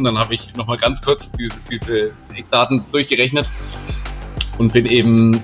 [0.00, 3.46] Und dann habe ich nochmal ganz kurz diese, diese Eckdaten durchgerechnet
[4.56, 5.38] und bin eben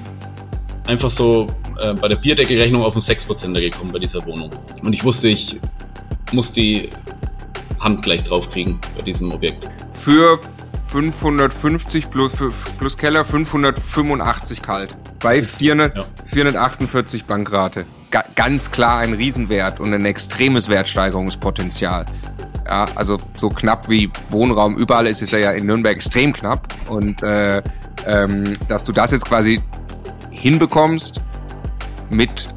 [0.86, 1.46] einfach so
[1.78, 4.50] äh, bei der Bierdeckelrechnung auf einen 6% gekommen bei dieser Wohnung.
[4.82, 5.60] Und ich wusste, ich
[6.32, 6.88] muss die
[7.80, 9.68] Hand gleich drauf kriegen bei diesem Objekt.
[9.92, 10.38] Für
[10.86, 12.32] 550 plus,
[12.78, 14.96] plus Keller 585 kalt.
[15.20, 16.06] Bei 400, ja.
[16.24, 17.84] 448 Bankrate.
[18.10, 22.06] Ga ganz klar ein Riesenwert und ein extremes Wertsteigerungspotenzial.
[22.66, 26.66] Ja, also so knapp wie Wohnraum überall ist, ist er ja in Nürnberg extrem knapp.
[26.88, 27.62] Und äh,
[28.06, 29.60] ähm, dass du das jetzt quasi
[30.30, 31.20] hinbekommst
[32.10, 32.48] mit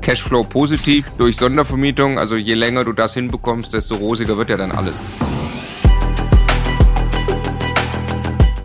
[0.00, 4.72] Cashflow positiv durch Sondervermietung, also je länger du das hinbekommst, desto rosiger wird ja dann
[4.72, 5.02] alles.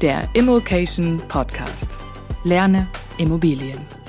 [0.01, 1.97] Der Immokation Podcast.
[2.45, 4.02] Lerne Immobilien.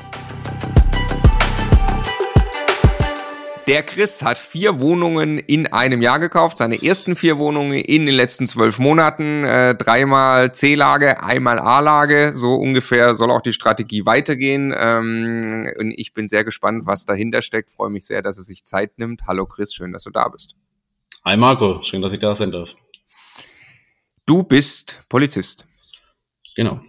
[3.67, 8.15] Der Chris hat vier Wohnungen in einem Jahr gekauft, seine ersten vier Wohnungen in den
[8.15, 14.75] letzten zwölf Monaten, äh, dreimal C-Lage, einmal A-Lage, so ungefähr soll auch die Strategie weitergehen.
[14.77, 17.71] Ähm, und ich bin sehr gespannt, was dahinter steckt.
[17.71, 19.23] Freue mich sehr, dass er sich Zeit nimmt.
[19.27, 20.57] Hallo Chris, schön, dass du da bist.
[21.25, 22.77] Hi Marco, schön, dass ich da sein darf.
[24.27, 25.67] Du bist Polizist.
[26.55, 26.81] Genau.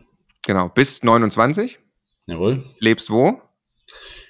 [0.46, 1.80] Genau, bist 29.
[2.28, 2.64] Jawohl.
[2.80, 3.42] Lebst wo?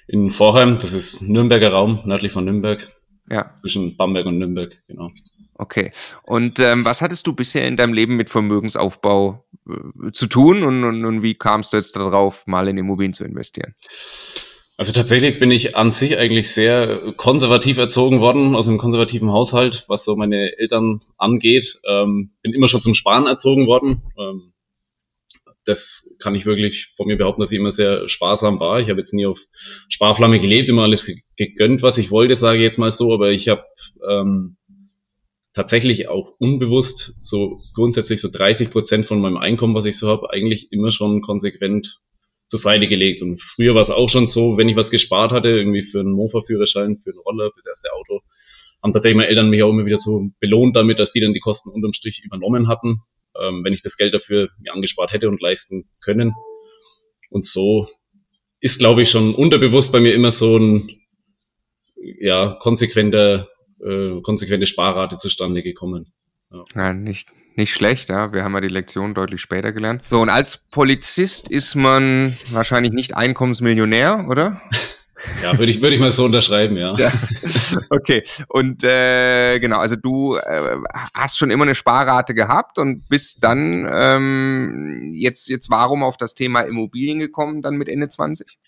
[0.08, 2.92] In Vorheim, das ist Nürnberger Raum, nördlich von Nürnberg.
[3.28, 3.54] Ja.
[3.60, 5.10] Zwischen Bamberg und Nürnberg, genau.
[5.54, 5.90] Okay.
[6.22, 10.84] Und ähm, was hattest du bisher in deinem Leben mit Vermögensaufbau äh, zu tun und,
[10.84, 13.74] und, und wie kamst du jetzt darauf, mal in Immobilien zu investieren?
[14.76, 19.86] Also tatsächlich bin ich an sich eigentlich sehr konservativ erzogen worden, aus einem konservativen Haushalt,
[19.88, 21.80] was so meine Eltern angeht.
[21.88, 24.02] Ähm, bin immer schon zum Sparen erzogen worden.
[24.18, 24.52] Ähm,
[25.66, 28.80] das kann ich wirklich von mir behaupten, dass ich immer sehr sparsam war.
[28.80, 29.40] Ich habe jetzt nie auf
[29.88, 33.48] Sparflamme gelebt, immer alles gegönnt, was ich wollte, sage ich jetzt mal so, aber ich
[33.48, 33.64] habe
[34.08, 34.56] ähm,
[35.52, 40.30] tatsächlich auch unbewusst so grundsätzlich so 30 Prozent von meinem Einkommen, was ich so habe,
[40.30, 41.98] eigentlich immer schon konsequent
[42.46, 43.20] zur Seite gelegt.
[43.22, 46.12] Und früher war es auch schon so, wenn ich was gespart hatte, irgendwie für einen
[46.12, 48.20] Mofa-Führerschein, für einen Roller, fürs erste Auto,
[48.82, 51.40] haben tatsächlich meine Eltern mich auch immer wieder so belohnt damit, dass die dann die
[51.40, 53.00] Kosten unterm Strich übernommen hatten
[53.42, 56.34] ähm, wenn ich das Geld dafür mir angespart hätte und leisten können.
[57.30, 57.88] Und so
[58.60, 60.90] ist, glaube ich, schon unterbewusst bei mir immer so ein
[61.96, 63.48] ja, konsequenter,
[63.84, 66.12] äh, konsequente Sparrate zustande gekommen.
[66.50, 66.64] Ja.
[66.74, 68.32] ja, nicht, nicht schlecht, ja.
[68.32, 70.02] Wir haben ja die Lektion deutlich später gelernt.
[70.06, 74.60] So, und als Polizist ist man wahrscheinlich nicht Einkommensmillionär, oder?
[75.42, 76.94] Ja, würde ich, würde ich mal so unterschreiben, ja.
[76.98, 77.12] ja.
[77.90, 80.76] Okay, und äh, genau, also du äh,
[81.14, 86.34] hast schon immer eine Sparrate gehabt und bist dann ähm, jetzt, jetzt warum auf das
[86.34, 88.58] Thema Immobilien gekommen, dann mit Ende 20?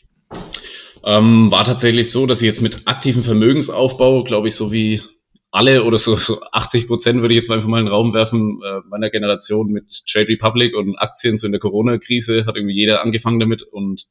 [1.05, 5.03] Ähm, war tatsächlich so, dass ich jetzt mit aktivem Vermögensaufbau, glaube ich, so wie
[5.51, 8.61] alle oder so, so 80 Prozent würde ich jetzt einfach mal in den Raum werfen,
[8.65, 13.03] äh, meiner Generation mit Trade Republic und Aktien so in der Corona-Krise hat irgendwie jeder
[13.03, 14.09] angefangen damit und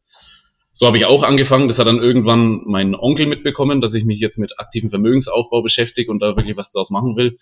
[0.78, 1.68] so habe ich auch angefangen.
[1.68, 6.12] Das hat dann irgendwann mein Onkel mitbekommen, dass ich mich jetzt mit aktivem Vermögensaufbau beschäftige
[6.12, 7.40] und da wirklich was daraus machen will.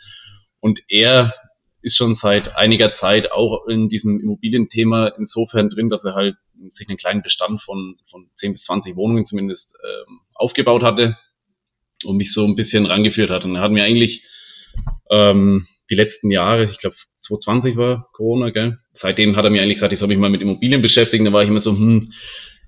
[0.62, 1.34] Und er
[1.82, 6.38] ist schon seit einiger Zeit auch in diesem Immobilienthema insofern drin, dass er halt
[6.70, 11.18] sich einen kleinen Bestand von, von 10 bis 20 Wohnungen zumindest ähm, aufgebaut hatte
[12.06, 13.44] und mich so ein bisschen rangeführt hat.
[13.44, 14.24] Und er hat mir eigentlich
[15.12, 18.78] ähm, die letzten Jahre, ich glaube 2020 war Corona, gell?
[18.94, 21.26] Seitdem hat er mir eigentlich gesagt, ich soll mich mal mit Immobilien beschäftigen.
[21.26, 22.02] Da war ich immer so, hm,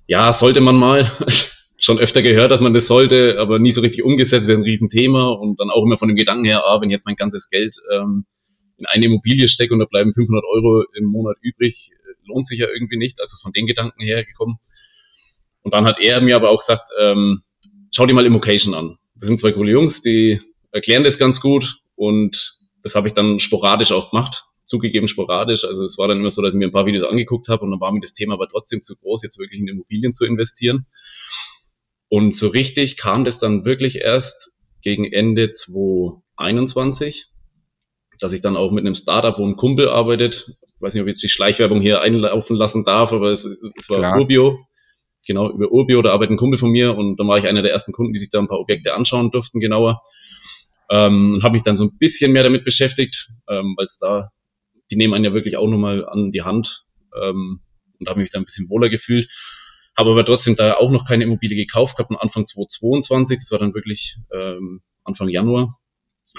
[0.08, 1.12] ja, sollte man mal.
[1.80, 4.32] Schon öfter gehört, dass man das sollte, aber nie so richtig umgesetzt.
[4.32, 7.06] Das ist ein Riesenthema und dann auch immer von dem Gedanken her, ah, wenn jetzt
[7.06, 8.24] mein ganzes Geld ähm,
[8.78, 11.92] in eine Immobilie stecke und da bleiben 500 Euro im Monat übrig,
[12.24, 13.20] lohnt sich ja irgendwie nicht.
[13.20, 14.58] Also von den Gedanken her gekommen.
[15.62, 17.42] Und dann hat er mir aber auch gesagt, ähm,
[17.92, 18.96] schau dir mal Immocation an.
[19.14, 20.40] Das sind zwei coole Jungs, die
[20.72, 25.64] erklären das ganz gut und das habe ich dann sporadisch auch gemacht zugegeben sporadisch.
[25.64, 27.70] Also es war dann immer so, dass ich mir ein paar Videos angeguckt habe und
[27.70, 30.86] dann war mir das Thema aber trotzdem zu groß, jetzt wirklich in Immobilien zu investieren.
[32.08, 34.52] Und so richtig kam das dann wirklich erst
[34.82, 37.26] gegen Ende 2021,
[38.20, 41.08] dass ich dann auch mit einem Startup, wo ein Kumpel arbeitet, ich weiß nicht, ob
[41.08, 43.44] ich jetzt die Schleichwerbung hier einlaufen lassen darf, aber es,
[43.76, 44.18] es war Klar.
[44.18, 44.58] Urbio.
[45.26, 47.72] Genau, über Urbio, da arbeitet ein Kumpel von mir und dann war ich einer der
[47.72, 50.02] ersten Kunden, die sich da ein paar Objekte anschauen durften, genauer.
[50.90, 54.30] Ähm, habe mich dann so ein bisschen mehr damit beschäftigt, ähm, weil es da
[54.90, 56.84] die nehmen einen ja wirklich auch nochmal an die Hand
[57.20, 57.60] ähm,
[57.98, 59.28] und habe mich da ein bisschen wohler gefühlt.
[59.96, 63.74] Habe aber trotzdem da auch noch keine Immobilie gekauft gehabt, Anfang 2022, das war dann
[63.74, 65.76] wirklich ähm, Anfang Januar,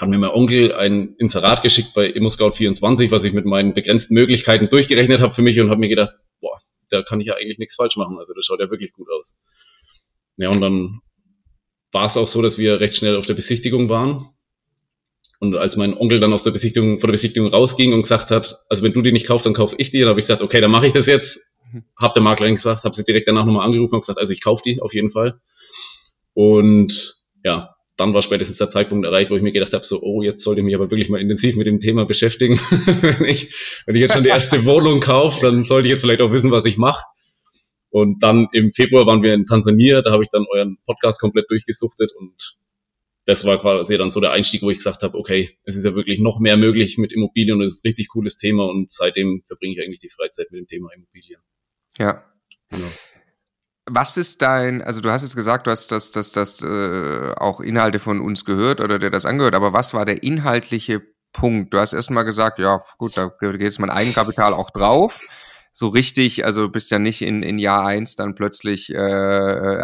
[0.00, 4.68] hat mir mein Onkel ein Inserat geschickt bei ImmoScout24, was ich mit meinen begrenzten Möglichkeiten
[4.68, 6.58] durchgerechnet habe für mich und habe mir gedacht, boah,
[6.88, 8.16] da kann ich ja eigentlich nichts falsch machen.
[8.18, 9.42] Also das schaut ja wirklich gut aus.
[10.36, 11.00] Ja, und dann
[11.92, 14.26] war es auch so, dass wir recht schnell auf der Besichtigung waren
[15.40, 18.58] Und als mein Onkel dann aus der Besichtigung, von der Besichtigung rausging und gesagt hat,
[18.68, 20.60] also wenn du die nicht kaufst, dann kaufe ich die, dann habe ich gesagt, okay,
[20.60, 21.40] dann mache ich das jetzt.
[21.72, 21.84] Mhm.
[21.96, 24.62] Hab der Maklerin gesagt, habe sie direkt danach nochmal angerufen und gesagt, also ich kaufe
[24.64, 25.40] die auf jeden Fall.
[26.34, 30.22] Und ja, dann war spätestens der Zeitpunkt erreicht, wo ich mir gedacht habe, so, oh,
[30.22, 32.58] jetzt sollte ich mich aber wirklich mal intensiv mit dem Thema beschäftigen.
[33.00, 36.20] wenn, ich, wenn ich jetzt schon die erste Wohnung kaufe, dann sollte ich jetzt vielleicht
[36.20, 37.04] auch wissen, was ich mache.
[37.90, 41.50] Und dann im Februar waren wir in Tansania, da habe ich dann euren Podcast komplett
[41.50, 42.58] durchgesuchtet und
[43.30, 45.94] das war quasi dann so der Einstieg, wo ich gesagt habe, okay, es ist ja
[45.94, 49.42] wirklich noch mehr möglich mit Immobilien und es ist ein richtig cooles Thema und seitdem
[49.46, 51.40] verbringe ich eigentlich die Freizeit mit dem Thema Immobilien.
[51.96, 52.24] Ja.
[52.70, 52.88] Genau.
[53.86, 57.60] Was ist dein, also du hast jetzt gesagt, du hast das, das, das äh, auch
[57.60, 61.00] Inhalte von uns gehört oder dir das angehört, aber was war der inhaltliche
[61.32, 61.72] Punkt?
[61.72, 65.20] Du hast erstmal gesagt, ja gut, da geht jetzt mein Eigenkapital auch drauf.
[65.72, 68.96] So richtig, also bist ja nicht in, in Jahr eins dann plötzlich äh,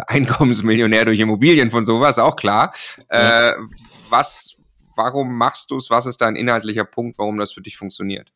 [0.07, 2.73] Einkommensmillionär durch Immobilien von sowas, auch klar.
[3.11, 3.51] Ja.
[3.51, 3.55] Äh,
[4.09, 4.57] was,
[4.95, 5.89] warum machst du es?
[5.89, 8.31] Was ist dein inhaltlicher Punkt, warum das für dich funktioniert?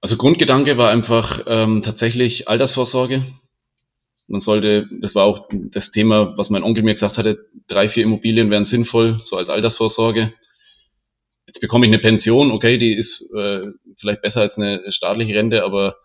[0.00, 3.24] Also Grundgedanke war einfach ähm, tatsächlich Altersvorsorge
[4.26, 8.04] man sollte, das war auch das Thema, was mein Onkel mir gesagt hatte, drei, vier
[8.04, 10.32] Immobilien wären sinnvoll, so als Altersvorsorge.
[11.54, 15.62] Jetzt bekomme ich eine Pension, okay, die ist äh, vielleicht besser als eine staatliche Rente,
[15.62, 15.98] aber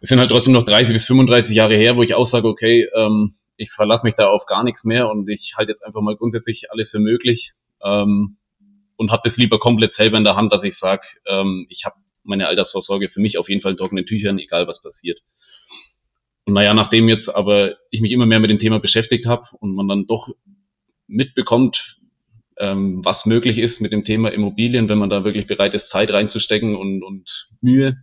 [0.00, 2.88] es sind halt trotzdem noch 30 bis 35 Jahre her, wo ich auch sage, okay,
[2.94, 6.14] ähm, ich verlasse mich da auf gar nichts mehr und ich halte jetzt einfach mal
[6.14, 8.36] grundsätzlich alles für möglich ähm,
[8.94, 11.96] und habe das lieber komplett selber in der Hand, dass ich sage, ähm, ich habe
[12.22, 15.24] meine Altersvorsorge für mich auf jeden Fall in trockenen Tüchern, egal was passiert.
[16.44, 19.74] Und naja, nachdem jetzt aber ich mich immer mehr mit dem Thema beschäftigt habe und
[19.74, 20.28] man dann doch
[21.08, 21.98] mitbekommt,
[22.58, 26.10] ähm, was möglich ist mit dem Thema Immobilien, wenn man da wirklich bereit ist, Zeit
[26.10, 27.96] reinzustecken und, und Mühe,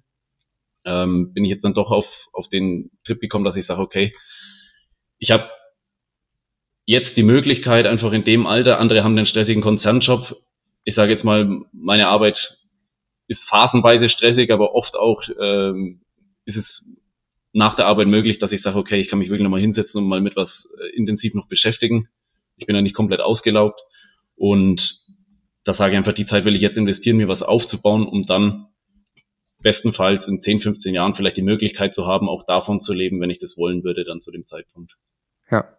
[0.86, 4.14] ähm, bin ich jetzt dann doch auf, auf den Trip gekommen, dass ich sage, okay,
[5.18, 5.50] ich habe
[6.86, 10.36] jetzt die Möglichkeit, einfach in dem Alter, andere haben den stressigen Konzernjob.
[10.84, 12.58] Ich sage jetzt mal, meine Arbeit
[13.28, 16.02] ist phasenweise stressig, aber oft auch ähm,
[16.46, 16.98] ist es
[17.54, 20.10] nach der Arbeit möglich, dass ich sage, okay, ich kann mich wirklich nochmal hinsetzen und
[20.10, 22.10] mal mit was äh, intensiv noch beschäftigen.
[22.56, 23.80] Ich bin ja nicht komplett ausgelaugt.
[24.42, 25.04] Und
[25.66, 28.66] da sage ich einfach, die Zeit will ich jetzt investieren, mir was aufzubauen, um dann
[29.62, 33.30] bestenfalls in 10, 15 Jahren vielleicht die Möglichkeit zu haben, auch davon zu leben, wenn
[33.30, 34.98] ich das wollen würde, dann zu dem Zeitpunkt.
[35.52, 35.78] Ja.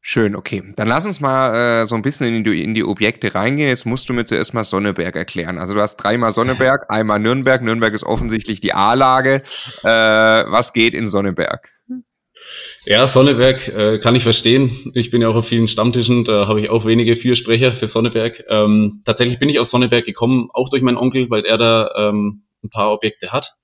[0.00, 0.62] Schön, okay.
[0.76, 3.68] Dann lass uns mal äh, so ein bisschen in die, in die Objekte reingehen.
[3.68, 5.58] Jetzt musst du mir zuerst mal Sonneberg erklären.
[5.58, 7.60] Also du hast dreimal Sonneberg, einmal Nürnberg.
[7.60, 9.42] Nürnberg ist offensichtlich die A-Lage.
[9.82, 11.70] Äh, was geht in Sonneberg?
[12.84, 14.92] Ja, Sonneberg äh, kann ich verstehen.
[14.94, 18.44] Ich bin ja auch auf vielen Stammtischen, da habe ich auch wenige Fürsprecher für Sonneberg.
[18.48, 22.44] Ähm, tatsächlich bin ich aus Sonneberg gekommen, auch durch meinen Onkel, weil er da ähm,
[22.64, 23.54] ein paar Objekte hat.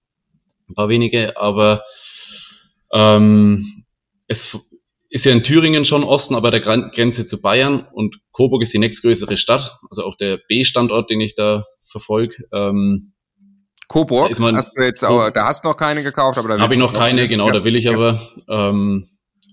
[0.69, 1.83] Ein paar wenige, aber
[2.93, 3.85] ähm,
[4.27, 4.59] es
[5.09, 8.79] ist ja in Thüringen schon Osten, aber der Grenze zu Bayern und Coburg ist die
[8.79, 12.45] nächstgrößere Stadt, also auch der B-Standort, den ich da verfolge.
[12.53, 13.13] Ähm,
[13.89, 16.81] Coburg, hast du jetzt auch, da hast du noch keine gekauft, aber da habe ich
[16.81, 17.53] noch keine, genau, ja.
[17.53, 19.07] da will ich aber, ähm,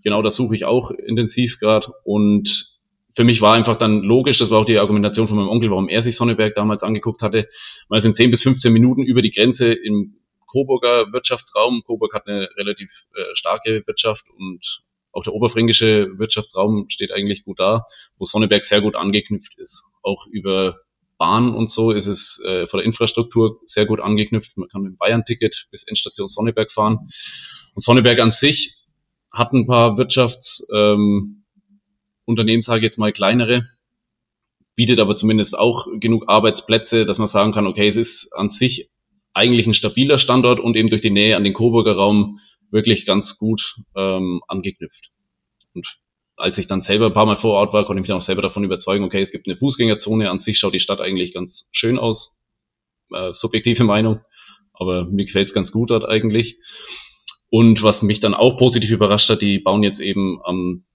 [0.04, 2.74] genau, da suche ich auch intensiv gerade und
[3.16, 5.88] für mich war einfach dann logisch, das war auch die Argumentation von meinem Onkel, warum
[5.88, 7.48] er sich Sonneberg damals angeguckt hatte,
[7.90, 11.84] weil es sind 10 bis 15 Minuten über die Grenze im Coburger Wirtschaftsraum.
[11.86, 14.82] Coburg hat eine relativ äh, starke Wirtschaft und
[15.12, 17.86] auch der oberfränkische Wirtschaftsraum steht eigentlich gut da,
[18.18, 19.84] wo Sonneberg sehr gut angeknüpft ist.
[20.02, 20.78] Auch über
[21.18, 24.58] Bahn und so ist es äh, von der Infrastruktur sehr gut angeknüpft.
[24.58, 27.10] Man kann mit dem Bayern-Ticket bis Endstation Sonneberg fahren.
[27.74, 28.76] Und Sonneberg an sich
[29.32, 31.44] hat ein paar Wirtschaftsunternehmen,
[32.28, 33.64] ähm, sage ich jetzt mal kleinere,
[34.76, 38.90] bietet aber zumindest auch genug Arbeitsplätze, dass man sagen kann, okay, es ist an sich
[39.34, 42.40] eigentlich ein stabiler Standort und eben durch die Nähe an den Coburger Raum
[42.70, 45.12] wirklich ganz gut ähm, angeknüpft.
[45.74, 46.00] Und
[46.36, 48.24] als ich dann selber ein paar Mal vor Ort war, konnte ich mich dann auch
[48.24, 51.70] selber davon überzeugen, okay, es gibt eine Fußgängerzone, an sich schaut die Stadt eigentlich ganz
[51.72, 52.38] schön aus.
[53.12, 54.22] Äh, subjektive Meinung,
[54.74, 56.58] aber mir gefällt es ganz gut dort eigentlich.
[57.50, 60.86] Und was mich dann auch positiv überrascht hat, die bauen jetzt eben am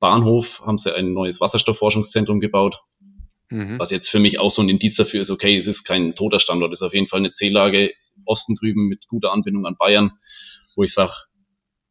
[0.00, 2.80] Bahnhof, haben sie ein neues Wasserstoffforschungszentrum gebaut.
[3.50, 3.78] Mhm.
[3.78, 6.40] Was jetzt für mich auch so ein Indiz dafür ist, okay, es ist kein toter
[6.40, 7.92] Standort, es ist auf jeden Fall eine C-Lage
[8.24, 10.12] Osten drüben mit guter Anbindung an Bayern
[10.76, 11.12] wo ich sage,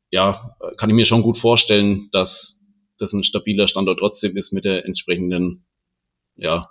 [0.09, 2.61] ja, kann ich mir schon gut vorstellen, dass
[3.01, 5.65] das ein stabiler Standort trotzdem ist mit der entsprechenden,
[6.36, 6.70] ja,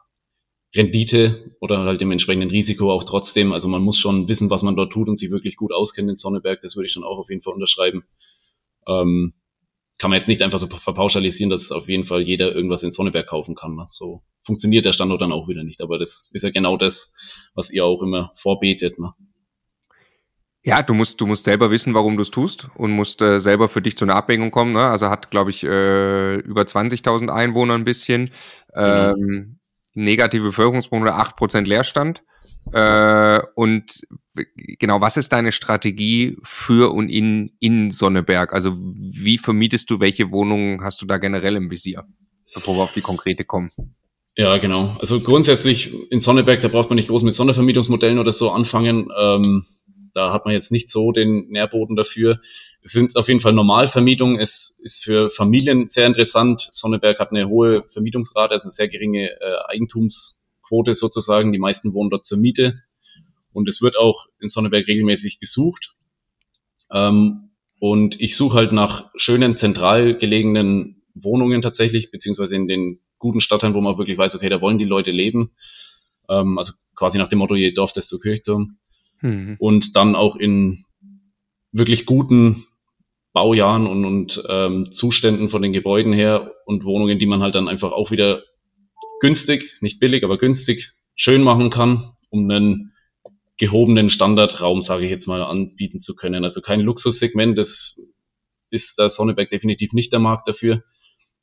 [0.74, 3.52] Rendite oder halt dem entsprechenden Risiko auch trotzdem.
[3.52, 6.16] Also man muss schon wissen, was man dort tut und sich wirklich gut auskennen in
[6.16, 6.60] Sonneberg.
[6.60, 8.04] Das würde ich schon auch auf jeden Fall unterschreiben.
[8.86, 9.34] Ähm,
[9.98, 13.26] kann man jetzt nicht einfach so verpauschalisieren, dass auf jeden Fall jeder irgendwas in Sonneberg
[13.26, 13.74] kaufen kann.
[13.74, 13.84] Ne?
[13.88, 15.82] So funktioniert der Standort dann auch wieder nicht.
[15.82, 17.14] Aber das ist ja genau das,
[17.54, 18.98] was ihr auch immer vorbetet.
[18.98, 19.12] Ne?
[20.62, 23.68] Ja, du musst, du musst selber wissen, warum du es tust und musst äh, selber
[23.68, 24.74] für dich zu einer Abwägung kommen.
[24.74, 24.82] Ne?
[24.82, 28.30] Also hat, glaube ich, äh, über 20.000 Einwohner ein bisschen.
[28.74, 29.58] Ähm,
[29.94, 32.22] negative Bevölkerungsprognose, 8% Leerstand.
[32.72, 34.02] Äh, und
[34.78, 38.52] genau, was ist deine Strategie für und in, in Sonneberg?
[38.52, 42.04] Also wie vermietest du, welche Wohnungen hast du da generell im Visier,
[42.54, 43.70] bevor wir auf die konkrete kommen?
[44.36, 44.96] Ja, genau.
[45.00, 49.08] Also grundsätzlich in Sonneberg, da braucht man nicht groß mit Sondervermietungsmodellen oder so anfangen.
[49.18, 49.64] Ähm,
[50.14, 52.40] da hat man jetzt nicht so den Nährboden dafür.
[52.82, 54.38] Es sind auf jeden Fall Normalvermietungen.
[54.38, 56.68] Es ist für Familien sehr interessant.
[56.72, 61.52] Sonneberg hat eine hohe Vermietungsrate, also eine sehr geringe äh, Eigentumsquote sozusagen.
[61.52, 62.82] Die meisten wohnen dort zur Miete.
[63.52, 65.94] Und es wird auch in Sonneberg regelmäßig gesucht.
[66.92, 73.40] Ähm, und ich suche halt nach schönen, zentral gelegenen Wohnungen tatsächlich, beziehungsweise in den guten
[73.40, 75.52] Stadtteilen, wo man wirklich weiß, okay, da wollen die Leute leben.
[76.28, 78.78] Ähm, also quasi nach dem Motto, je Dorf, desto Kirchturm.
[79.20, 79.56] Mhm.
[79.58, 80.84] Und dann auch in
[81.72, 82.64] wirklich guten
[83.32, 87.68] Baujahren und, und ähm, Zuständen von den Gebäuden her und Wohnungen, die man halt dann
[87.68, 88.42] einfach auch wieder
[89.20, 92.92] günstig, nicht billig, aber günstig schön machen kann, um einen
[93.58, 96.42] gehobenen Standardraum, sage ich jetzt mal, anbieten zu können.
[96.44, 98.00] Also kein Luxussegment, das
[98.70, 100.82] ist der Sonneberg definitiv nicht der Markt dafür.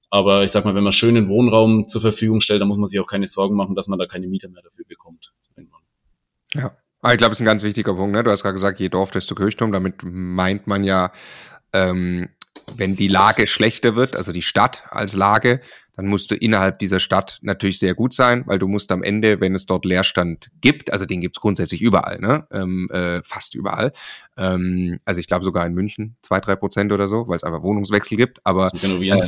[0.10, 3.00] Aber ich sag mal, wenn man schönen Wohnraum zur Verfügung stellt, dann muss man sich
[3.00, 5.34] auch keine Sorgen machen, dass man da keine Mieter mehr dafür bekommt.
[6.54, 6.78] Ja.
[7.02, 8.14] Aber ich glaube, es ist ein ganz wichtiger Punkt.
[8.16, 8.24] Ne?
[8.24, 9.72] Du hast gerade gesagt, je Dorf, desto Kirchturm.
[9.72, 11.12] Damit meint man ja,
[11.74, 12.30] ähm,
[12.76, 15.62] wenn die Lage schlechter wird, also die Stadt als Lage,
[15.98, 19.42] dann musst du innerhalb dieser Stadt natürlich sehr gut sein, weil du musst am Ende,
[19.42, 22.48] wenn es dort Leerstand gibt, also den gibt es grundsätzlich überall, ne?
[22.52, 23.92] Ähm, äh, fast überall.
[24.38, 27.64] Ähm, also ich glaube sogar in München zwei, drei Prozent oder so, weil es einfach
[27.64, 28.40] Wohnungswechsel gibt.
[28.44, 29.28] Aber äh,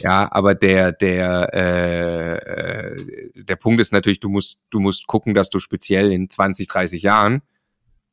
[0.00, 5.50] ja, aber der der äh, der Punkt ist natürlich, du musst du musst gucken, dass
[5.50, 7.42] du speziell in 20, 30 Jahren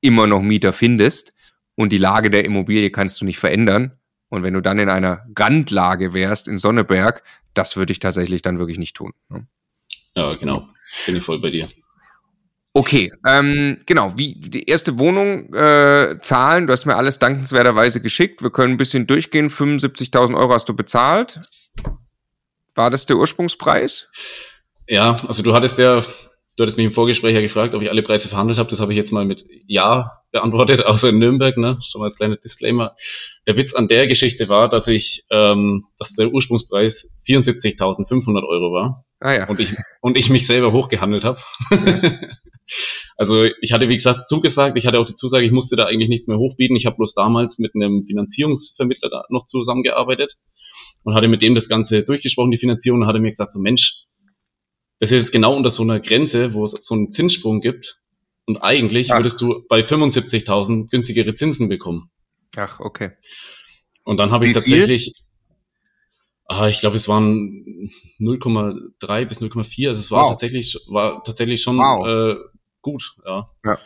[0.01, 1.33] immer noch Mieter findest
[1.75, 3.98] und die Lage der Immobilie kannst du nicht verändern.
[4.33, 7.21] Und wenn du dann in einer Randlage wärst in Sonneberg,
[7.53, 9.13] das würde ich tatsächlich dann wirklich nicht tun.
[9.29, 9.45] Ne?
[10.15, 10.67] Ja, genau.
[11.05, 11.69] Bin ich voll bei dir.
[12.73, 18.41] Okay, ähm, genau, wie die erste Wohnung äh, zahlen, du hast mir alles dankenswerterweise geschickt.
[18.41, 19.51] Wir können ein bisschen durchgehen.
[19.51, 21.39] 75.000 Euro hast du bezahlt.
[22.73, 24.09] War das der Ursprungspreis?
[24.87, 26.03] Ja, also du hattest ja
[26.55, 28.69] Du hattest mich im Vorgespräch ja gefragt, ob ich alle Preise verhandelt habe.
[28.69, 31.77] Das habe ich jetzt mal mit Ja beantwortet, außer in Nürnberg, ne?
[31.81, 32.95] Schon mal als kleiner Disclaimer.
[33.47, 39.05] Der Witz an der Geschichte war, dass ich, ähm, dass der Ursprungspreis 74.500 Euro war.
[39.19, 39.47] Ah, ja.
[39.47, 41.39] Und ich, und ich mich selber hochgehandelt habe.
[43.15, 44.75] also ich hatte, wie gesagt, zugesagt.
[44.75, 46.75] Ich hatte auch die Zusage, ich musste da eigentlich nichts mehr hochbieten.
[46.75, 50.37] Ich habe bloß damals mit einem Finanzierungsvermittler da noch zusammengearbeitet
[51.03, 54.05] und hatte mit dem das Ganze durchgesprochen, die Finanzierung, und hatte mir gesagt, so Mensch,
[54.99, 57.99] das ist jetzt genau unter so einer Grenze, wo es so einen Zinssprung gibt.
[58.45, 59.19] Und eigentlich Ach.
[59.19, 62.12] würdest du bei 75.000 günstigere Zinsen bekommen.
[62.55, 63.12] Ach, okay.
[64.03, 65.13] Und dann habe ich tatsächlich,
[66.45, 69.89] ah, ich glaube, es waren 0,3 bis 0,4.
[69.89, 70.29] Also es war wow.
[70.31, 72.05] tatsächlich, war tatsächlich schon wow.
[72.05, 72.35] äh,
[72.81, 73.45] gut, ja.
[73.63, 73.79] ja.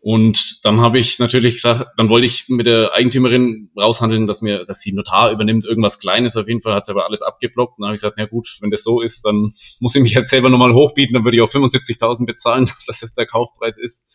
[0.00, 4.64] Und dann habe ich natürlich gesagt, dann wollte ich mit der Eigentümerin raushandeln, dass mir,
[4.64, 6.36] dass sie Notar übernimmt, irgendwas Kleines.
[6.36, 7.78] Auf jeden Fall hat sie aber alles abgeblockt.
[7.78, 10.30] dann habe ich gesagt, na gut, wenn das so ist, dann muss ich mich jetzt
[10.30, 14.06] selber nochmal hochbieten, dann würde ich auch 75.000 bezahlen, dass das der Kaufpreis ist.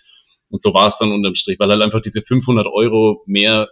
[0.50, 3.70] Und so war es dann unterm Strich, weil halt einfach diese 500 Euro mehr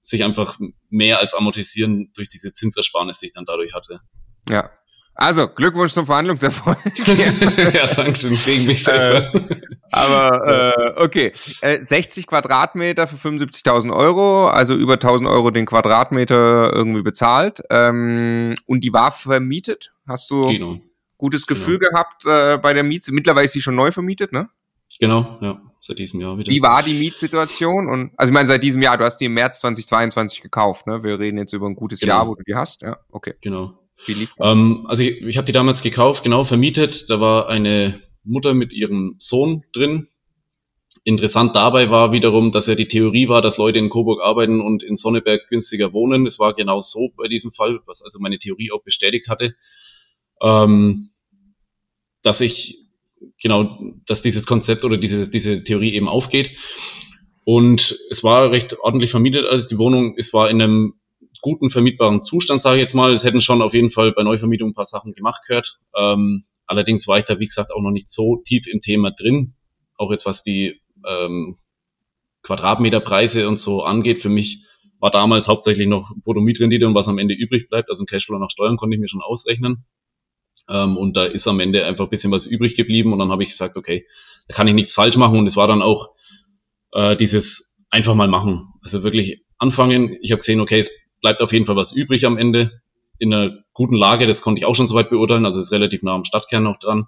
[0.00, 4.00] sich einfach mehr als amortisieren durch diese Zinsersparnis, die ich dann dadurch hatte.
[4.48, 4.70] Ja,
[5.20, 6.78] also, Glückwunsch zum Verhandlungserfolg.
[7.74, 9.34] ja, danke schön, gegen mich selber.
[9.34, 9.48] Äh,
[9.90, 11.32] aber, äh, okay.
[11.60, 17.62] Äh, 60 Quadratmeter für 75.000 Euro, also über 1.000 Euro den Quadratmeter irgendwie bezahlt.
[17.68, 19.92] Ähm, und die war vermietet?
[20.06, 20.76] Hast du genau.
[21.16, 21.90] gutes Gefühl genau.
[21.90, 23.10] gehabt äh, bei der Miete?
[23.10, 24.48] Mittlerweile ist sie schon neu vermietet, ne?
[25.00, 26.52] Genau, ja, seit diesem Jahr wieder.
[26.52, 27.88] Wie war die Mietsituation?
[27.88, 31.02] Und also ich meine, seit diesem Jahr, du hast die im März 2022 gekauft, ne?
[31.02, 32.14] Wir reden jetzt über ein gutes genau.
[32.14, 33.34] Jahr, wo du die hast, ja, okay.
[33.40, 33.76] Genau.
[34.40, 37.10] Ähm, also ich, ich habe die damals gekauft, genau vermietet.
[37.10, 40.06] Da war eine Mutter mit ihrem Sohn drin.
[41.04, 44.82] Interessant dabei war wiederum, dass ja die Theorie war, dass Leute in Coburg arbeiten und
[44.82, 46.26] in Sonneberg günstiger wohnen.
[46.26, 49.54] Es war genau so bei diesem Fall, was also meine Theorie auch bestätigt hatte,
[50.42, 51.08] ähm,
[52.22, 52.78] dass ich
[53.40, 56.58] genau, dass dieses Konzept oder diese, diese Theorie eben aufgeht.
[57.44, 60.14] Und es war recht ordentlich vermietet als die Wohnung.
[60.18, 60.94] Es war in einem
[61.40, 63.12] guten vermietbaren Zustand, sage ich jetzt mal.
[63.12, 65.78] Es hätten schon auf jeden Fall bei Neuvermietung ein paar Sachen gemacht gehört.
[65.96, 69.54] Ähm, allerdings war ich da, wie gesagt, auch noch nicht so tief im Thema drin.
[69.96, 71.56] Auch jetzt was die ähm,
[72.42, 74.20] Quadratmeterpreise und so angeht.
[74.20, 74.64] Für mich
[75.00, 77.90] war damals hauptsächlich noch Bruttomietrendite und was am Ende übrig bleibt.
[77.90, 79.84] Also ein Cashflow nach Steuern konnte ich mir schon ausrechnen.
[80.68, 83.12] Ähm, und da ist am Ende einfach ein bisschen was übrig geblieben.
[83.12, 84.06] Und dann habe ich gesagt, okay,
[84.48, 85.38] da kann ich nichts falsch machen.
[85.38, 86.10] Und es war dann auch
[86.92, 88.74] äh, dieses einfach mal machen.
[88.82, 90.16] Also wirklich anfangen.
[90.20, 92.70] Ich habe gesehen, okay, es bleibt auf jeden Fall was übrig am Ende.
[93.18, 96.14] In einer guten Lage, das konnte ich auch schon soweit beurteilen, also ist relativ nah
[96.14, 97.06] am Stadtkern noch dran.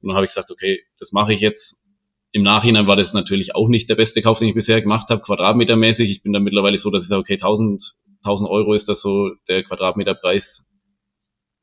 [0.00, 1.86] Und dann habe ich gesagt, okay, das mache ich jetzt.
[2.30, 5.22] Im Nachhinein war das natürlich auch nicht der beste Kauf, den ich bisher gemacht habe,
[5.22, 6.10] quadratmetermäßig.
[6.10, 9.30] Ich bin da mittlerweile so, dass ich sage, okay, 1000, 1000 Euro ist das so
[9.48, 10.70] der Quadratmeterpreis,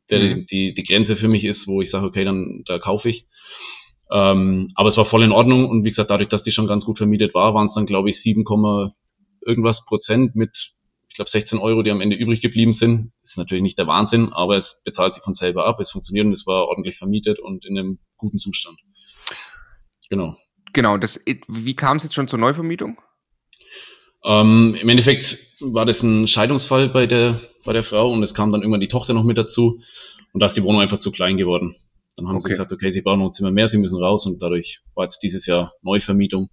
[0.10, 0.46] der mhm.
[0.48, 3.28] die, die Grenze für mich ist, wo ich sage, okay, dann da kaufe ich.
[4.12, 6.86] Ähm, aber es war voll in Ordnung und wie gesagt, dadurch, dass die schon ganz
[6.86, 8.44] gut vermietet war, waren es dann, glaube ich, 7,
[9.46, 10.74] irgendwas Prozent mit,
[11.16, 13.14] ich glaube, 16 Euro, die am Ende übrig geblieben sind.
[13.24, 16.34] Ist natürlich nicht der Wahnsinn, aber es bezahlt sich von selber ab, es funktioniert und
[16.34, 18.78] es war ordentlich vermietet und in einem guten Zustand.
[20.10, 20.36] Genau.
[20.74, 23.00] Genau, das, wie kam es jetzt schon zur Neuvermietung?
[24.26, 28.52] Ähm, Im Endeffekt war das ein Scheidungsfall bei der, bei der Frau und es kam
[28.52, 29.80] dann irgendwann die Tochter noch mit dazu
[30.34, 31.78] und da ist die Wohnung einfach zu klein geworden.
[32.18, 32.44] Dann haben okay.
[32.44, 35.06] sie gesagt, okay, sie brauchen noch ein Zimmer mehr, sie müssen raus und dadurch war
[35.06, 36.50] jetzt dieses Jahr Neuvermietung.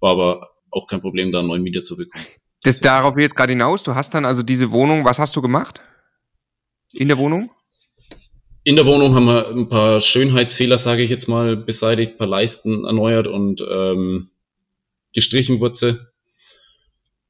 [0.00, 2.24] War aber auch kein Problem, da einen neuen Mieter zu bekommen.
[2.62, 3.82] Das darauf jetzt gerade hinaus.
[3.82, 5.80] Du hast dann also diese Wohnung, was hast du gemacht?
[6.92, 7.50] In der Wohnung?
[8.64, 12.26] In der Wohnung haben wir ein paar Schönheitsfehler, sage ich jetzt mal, beseitigt, ein paar
[12.26, 14.30] Leisten erneuert und ähm,
[15.12, 16.10] gestrichen wurde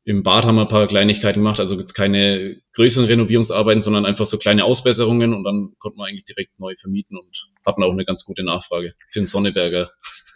[0.05, 4.27] im Bad haben wir ein paar Kleinigkeiten gemacht, also jetzt keine größeren Renovierungsarbeiten, sondern einfach
[4.27, 8.05] so kleine Ausbesserungen und dann konnte man eigentlich direkt neu vermieten und hatten auch eine
[8.05, 9.91] ganz gute Nachfrage für den Sonneberger.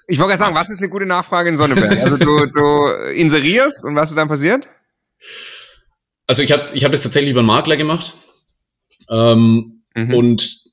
[0.07, 1.99] Ich wollte gerade sagen, was ist eine gute Nachfrage in Sonneberg?
[1.99, 4.69] Also du, du inserierst und was ist dann passiert?
[6.27, 8.15] Also ich habe ich hab das tatsächlich über einen Makler gemacht
[9.11, 10.15] ähm, mhm.
[10.15, 10.65] und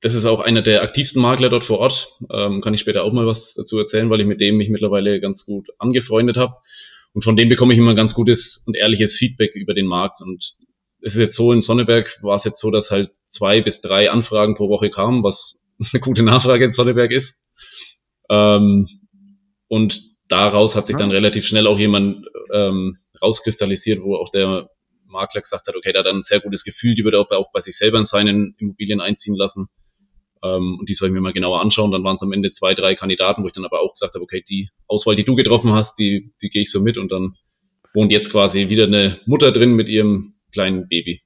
[0.00, 2.12] das ist auch einer der aktivsten Makler dort vor Ort.
[2.32, 5.20] Ähm, kann ich später auch mal was dazu erzählen, weil ich mit dem mich mittlerweile
[5.20, 6.54] ganz gut angefreundet habe.
[7.12, 10.20] Und von dem bekomme ich immer ganz gutes und ehrliches Feedback über den Markt.
[10.20, 10.54] Und
[11.00, 14.10] es ist jetzt so, in Sonneberg war es jetzt so, dass halt zwei bis drei
[14.10, 17.40] Anfragen pro Woche kamen, was eine gute Nachfrage in Sonneberg ist.
[18.30, 18.86] Ähm,
[19.66, 24.68] und daraus hat sich dann relativ schnell auch jemand ähm, rauskristallisiert, wo auch der
[25.06, 27.50] Makler gesagt hat, okay, der hat dann ein sehr gutes Gefühl, die würde auch, auch
[27.52, 29.68] bei sich selber in seinen Immobilien einziehen lassen.
[30.42, 31.90] Ähm, und die soll ich mir mal genauer anschauen.
[31.90, 34.22] Dann waren es am Ende zwei, drei Kandidaten, wo ich dann aber auch gesagt habe,
[34.22, 37.34] okay, die Auswahl, die du getroffen hast, die, die gehe ich so mit und dann
[37.94, 41.20] wohnt jetzt quasi wieder eine Mutter drin mit ihrem kleinen Baby.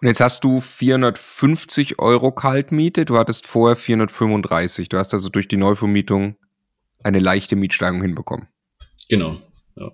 [0.00, 4.88] Und jetzt hast du 450 Euro Kaltmiete, du hattest vorher 435.
[4.88, 6.36] Du hast also durch die Neuvermietung
[7.02, 8.48] eine leichte Mietsteigerung hinbekommen.
[9.08, 9.40] Genau,
[9.76, 9.90] ja.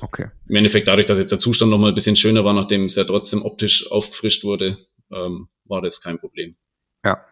[0.00, 0.26] Okay.
[0.48, 3.04] Im Endeffekt dadurch, dass jetzt der Zustand nochmal ein bisschen schöner war, nachdem es ja
[3.04, 4.78] trotzdem optisch aufgefrischt wurde,
[5.12, 6.56] ähm, war das kein Problem.
[7.04, 7.24] Ja,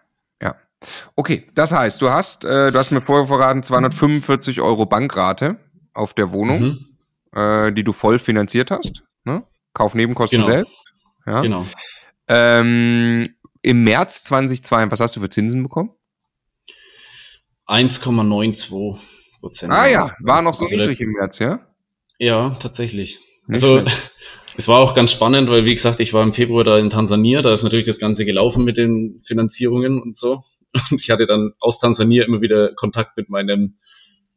[0.43, 0.57] ja.
[1.15, 5.59] Okay, das heißt, du hast, äh, du hast mir vorher verraten, 245 Euro Bankrate
[5.95, 6.61] auf der Wohnung,
[7.33, 7.39] mhm.
[7.39, 9.03] äh, die du voll finanziert hast.
[9.25, 9.43] Ne?
[9.73, 10.53] Kaufnebenkosten genau.
[10.53, 10.73] selbst.
[11.27, 11.41] Ja.
[11.41, 11.67] Genau.
[12.29, 13.25] Ähm,
[13.63, 15.91] Im März 2002, was hast du für Zinsen bekommen?
[17.67, 18.99] 1,92
[19.41, 19.73] Prozent.
[19.73, 21.61] Ah ja, war noch so also niedrig im März, ja?
[22.19, 23.19] Ja, tatsächlich.
[23.47, 24.13] Nicht also schlecht.
[24.57, 27.43] es war auch ganz spannend, weil wie gesagt, ich war im Februar da in Tansania,
[27.43, 30.43] da ist natürlich das Ganze gelaufen mit den Finanzierungen und so.
[30.91, 33.79] Und ich hatte dann aus Tansania immer wieder Kontakt mit meinem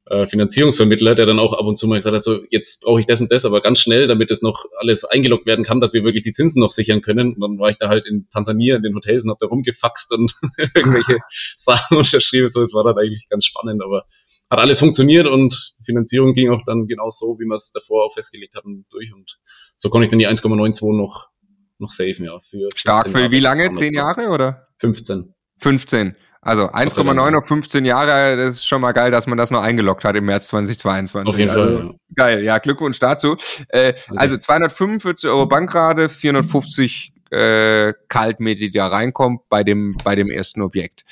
[0.09, 3.05] äh, Finanzierungsvermittler, der dann auch ab und zu mal gesagt hat, so jetzt brauche ich
[3.05, 6.03] das und das, aber ganz schnell, damit das noch alles eingeloggt werden kann, dass wir
[6.03, 7.33] wirklich die Zinsen noch sichern können.
[7.33, 10.11] Und dann war ich da halt in Tansania in den Hotels und habe da rumgefaxt
[10.13, 10.33] und
[10.73, 11.17] irgendwelche
[11.57, 12.49] Sachen unterschrieben.
[12.51, 14.05] So, es war dann eigentlich ganz spannend, aber
[14.49, 18.13] hat alles funktioniert und Finanzierung ging auch dann genau so, wie wir es davor auch
[18.13, 19.13] festgelegt hatten, durch.
[19.13, 19.39] Und
[19.75, 21.29] so konnte ich dann die 1,92 noch,
[21.77, 22.39] noch safen, ja.
[22.39, 23.71] Für Stark für wie lange?
[23.73, 24.67] Zehn Jahre oder?
[24.79, 25.35] 15.
[25.59, 26.15] 15.
[26.41, 30.05] Also 1,9 auf 15 Jahre, das ist schon mal geil, dass man das noch eingeloggt
[30.05, 31.27] hat im März 2022.
[31.27, 31.85] Auf jeden also, Fall.
[31.85, 31.93] Ja.
[32.15, 33.35] Geil, ja, Glückwunsch dazu.
[33.67, 34.15] Äh, okay.
[34.15, 40.61] Also 245 Euro Bankrate, 450 äh, Kaltmiete, die da reinkommt bei dem, bei dem ersten
[40.61, 41.03] Objekt.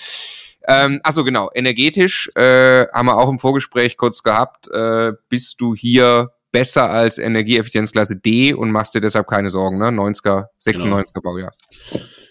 [0.66, 1.50] Ähm, achso, genau.
[1.54, 4.70] Energetisch äh, haben wir auch im Vorgespräch kurz gehabt.
[4.70, 9.88] Äh, bist du hier besser als Energieeffizienzklasse D und machst dir deshalb keine Sorgen, ne?
[9.88, 11.22] 90er, 96er genau.
[11.22, 11.54] Baujahr.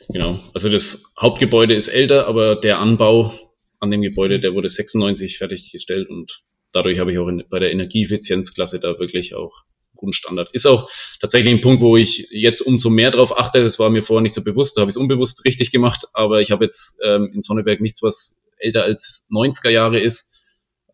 [0.09, 0.41] Genau.
[0.55, 3.33] Also das Hauptgebäude ist älter, aber der Anbau
[3.81, 6.43] an dem Gebäude, der wurde 96 fertiggestellt und
[6.73, 9.65] dadurch habe ich auch in, bei der Energieeffizienzklasse da wirklich auch
[9.95, 10.51] guten Standard.
[10.53, 10.91] Ist auch
[11.21, 13.63] tatsächlich ein Punkt, wo ich jetzt umso mehr drauf achte.
[13.63, 16.41] Das war mir vorher nicht so bewusst, da habe ich es unbewusst richtig gemacht, aber
[16.41, 20.33] ich habe jetzt ähm, in Sonneberg nichts, was älter als 90er Jahre ist.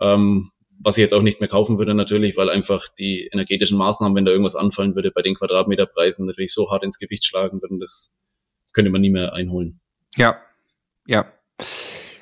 [0.01, 0.51] Ähm,
[0.85, 4.25] was ich jetzt auch nicht mehr kaufen würde natürlich, weil einfach die energetischen Maßnahmen, wenn
[4.25, 8.19] da irgendwas anfallen würde, bei den Quadratmeterpreisen natürlich so hart ins Gewicht schlagen würden, das
[8.73, 9.81] könnte man nie mehr einholen.
[10.17, 10.37] Ja,
[11.07, 11.27] ja.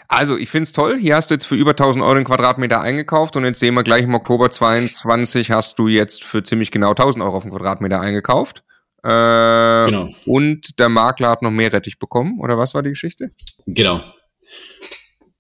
[0.09, 0.99] Also, ich find's toll.
[0.99, 3.85] Hier hast du jetzt für über 1000 Euro den Quadratmeter eingekauft und jetzt sehen wir
[3.85, 8.01] gleich im Oktober 22 hast du jetzt für ziemlich genau 1000 Euro auf den Quadratmeter
[8.01, 8.65] eingekauft.
[9.05, 10.09] Äh, genau.
[10.27, 13.31] Und der Makler hat noch mehr Rettich bekommen, oder was war die Geschichte?
[13.67, 14.01] Genau.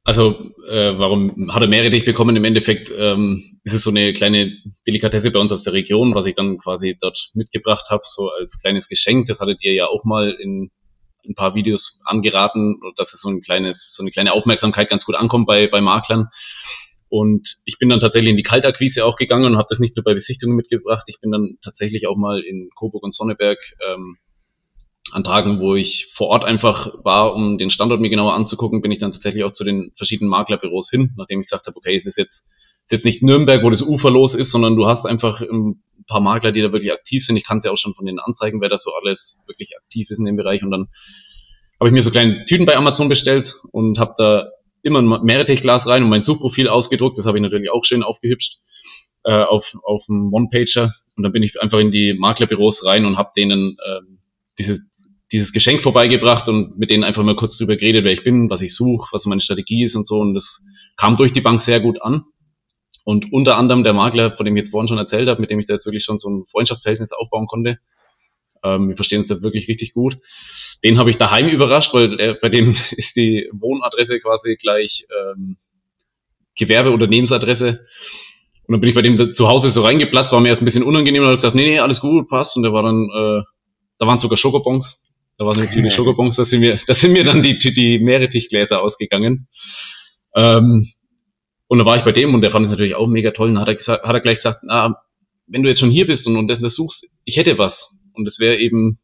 [0.04, 2.36] Also, äh, warum hat er mehr Rettich bekommen?
[2.36, 4.52] Im Endeffekt ähm, ist es so eine kleine
[4.86, 8.60] Delikatesse bei uns aus der Region, was ich dann quasi dort mitgebracht habe, so als
[8.60, 9.26] kleines Geschenk.
[9.26, 10.70] Das hattet ihr ja auch mal in
[11.28, 15.14] ein paar Videos angeraten, dass es so ein kleines, so eine kleine Aufmerksamkeit ganz gut
[15.14, 16.28] ankommt bei, bei Maklern.
[17.08, 20.04] Und ich bin dann tatsächlich in die Kaltakquise auch gegangen und habe das nicht nur
[20.04, 21.04] bei Besichtigungen mitgebracht.
[21.08, 24.16] Ich bin dann tatsächlich auch mal in Coburg und Sonneberg ähm,
[25.10, 28.92] an Tagen, wo ich vor Ort einfach war, um den Standort mir genauer anzugucken, bin
[28.92, 32.06] ich dann tatsächlich auch zu den verschiedenen Maklerbüros hin, nachdem ich gesagt habe, okay, es
[32.06, 32.48] ist jetzt,
[32.90, 36.20] ist jetzt nicht Nürnberg, wo das Ufer los ist, sondern du hast einfach ein paar
[36.20, 37.36] Makler, die da wirklich aktiv sind.
[37.36, 40.10] Ich kann es ja auch schon von den Anzeigen, wer da so alles wirklich aktiv
[40.10, 40.64] ist in dem Bereich.
[40.64, 40.88] Und dann
[41.78, 44.48] habe ich mir so kleine Tüten bei Amazon bestellt und habe da
[44.82, 47.16] immer ein Meerrettichglas rein und mein Suchprofil ausgedruckt.
[47.16, 48.58] Das habe ich natürlich auch schön aufgehübscht
[49.22, 50.92] äh, auf, auf dem One-Pager.
[51.16, 54.18] Und dann bin ich einfach in die Maklerbüros rein und habe denen ähm,
[54.58, 58.50] dieses, dieses Geschenk vorbeigebracht und mit denen einfach mal kurz drüber geredet, wer ich bin,
[58.50, 60.18] was ich suche, was meine Strategie ist und so.
[60.18, 60.64] Und das
[60.96, 62.24] kam durch die Bank sehr gut an.
[63.04, 65.58] Und unter anderem der Makler, von dem ich jetzt vorhin schon erzählt habe, mit dem
[65.58, 67.78] ich da jetzt wirklich schon so ein Freundschaftsverhältnis aufbauen konnte.
[68.62, 70.18] Ähm, wir verstehen uns da wirklich richtig gut.
[70.84, 75.56] Den habe ich daheim überrascht, weil er, bei dem ist die Wohnadresse quasi gleich ähm,
[76.58, 77.86] Gewerbe- oder Nebensadresse.
[78.66, 80.84] Und dann bin ich bei dem zu Hause so reingeplatzt, war mir erst ein bisschen
[80.84, 82.56] unangenehm und habe gesagt, nee, nee, alles gut, passt.
[82.56, 83.42] Und der war dann äh,
[84.00, 85.06] da waren sogar Schokobons.
[85.36, 88.82] Da waren natürlich Schokobons, da sind mir, da sind mir dann die, die, die Meerrettichgläser
[88.82, 89.46] ausgegangen.
[90.34, 90.86] Ähm,
[91.70, 93.46] und da war ich bei dem und der fand es natürlich auch mega toll.
[93.46, 94.96] Und dann hat er, gesagt, hat er gleich gesagt, na,
[95.46, 97.96] wenn du jetzt schon hier bist und, und das, das suchst, ich hätte was.
[98.12, 98.98] Und es wäre eben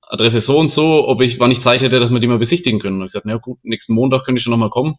[0.00, 2.78] Adresse so und so, ob ich, wann ich Zeit hätte, dass wir die mal besichtigen
[2.78, 2.98] können.
[2.98, 4.94] Und ich gesagt, na gut, nächsten Montag könnte ich schon nochmal kommen.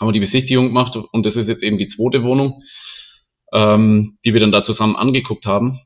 [0.00, 2.64] Haben wir die Besichtigung gemacht und das ist jetzt eben die zweite Wohnung,
[3.52, 5.78] ähm, die wir dann da zusammen angeguckt haben.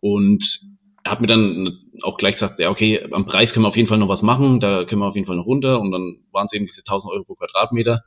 [0.00, 0.58] Und
[1.06, 3.98] habe mir dann auch gleich gesagt, ja, okay, am Preis können wir auf jeden Fall
[3.98, 6.54] noch was machen, da können wir auf jeden Fall noch runter und dann waren es
[6.54, 8.02] eben diese 1000 Euro pro Quadratmeter.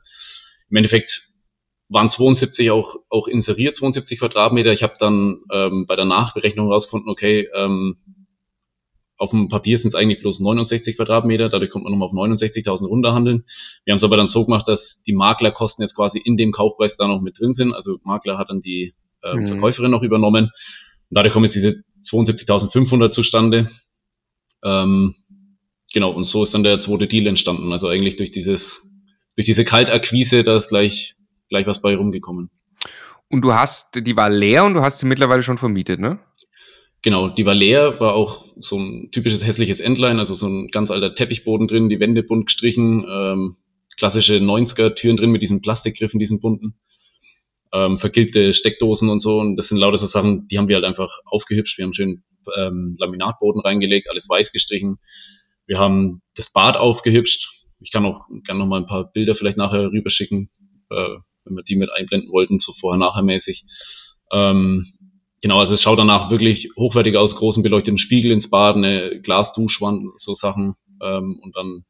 [0.68, 1.28] Im Endeffekt
[1.88, 4.72] waren 72 auch, auch inseriert, 72 Quadratmeter.
[4.72, 7.96] Ich habe dann ähm, bei der Nachberechnung rausgefunden, okay, ähm,
[9.18, 12.86] auf dem Papier sind es eigentlich bloß 69 Quadratmeter, dadurch kommt man nochmal auf 69.000
[12.86, 13.44] runterhandeln.
[13.84, 16.96] Wir haben es aber dann so gemacht, dass die Maklerkosten jetzt quasi in dem Kaufpreis
[16.96, 17.74] da noch mit drin sind.
[17.74, 19.48] Also Makler hat dann die äh, mhm.
[19.48, 20.44] Verkäuferin noch übernommen.
[20.44, 23.68] Und dadurch kommen jetzt diese 72.500 zustande.
[24.62, 25.14] Ähm,
[25.92, 27.72] genau, und so ist dann der zweite Deal entstanden.
[27.72, 28.88] Also eigentlich durch dieses,
[29.34, 31.16] durch diese Kaltakquise, da ist gleich,
[31.48, 32.50] gleich was bei rumgekommen.
[33.28, 36.18] Und du hast, die war leer und du hast sie mittlerweile schon vermietet, ne?
[37.02, 40.90] Genau, die war leer, war auch so ein typisches hässliches Endline, also so ein ganz
[40.90, 43.56] alter Teppichboden drin, die Wände bunt gestrichen, ähm,
[43.96, 46.78] klassische 90er Türen drin mit diesen Plastikgriffen, diesen bunten
[47.72, 49.38] ähm, vergilbte Steckdosen und so.
[49.38, 51.78] Und das sind lauter so Sachen, die haben wir halt einfach aufgehübscht.
[51.78, 52.22] Wir haben schön
[52.56, 54.98] ähm, Laminatboden reingelegt, alles weiß gestrichen.
[55.66, 57.66] Wir haben das Bad aufgehübscht.
[57.80, 60.50] Ich kann auch gerne noch mal ein paar Bilder vielleicht nachher rüberschicken,
[60.90, 61.16] äh,
[61.48, 63.64] wenn wir die mit einblenden wollten, so vorher-nachher mäßig.
[64.32, 64.86] Ähm,
[65.42, 70.18] genau, also es schaut danach wirklich hochwertig aus, großen beleuchteten Spiegel ins Bad, eine Glasduschwand,
[70.20, 70.76] so Sachen.
[71.02, 71.84] Ähm, und dann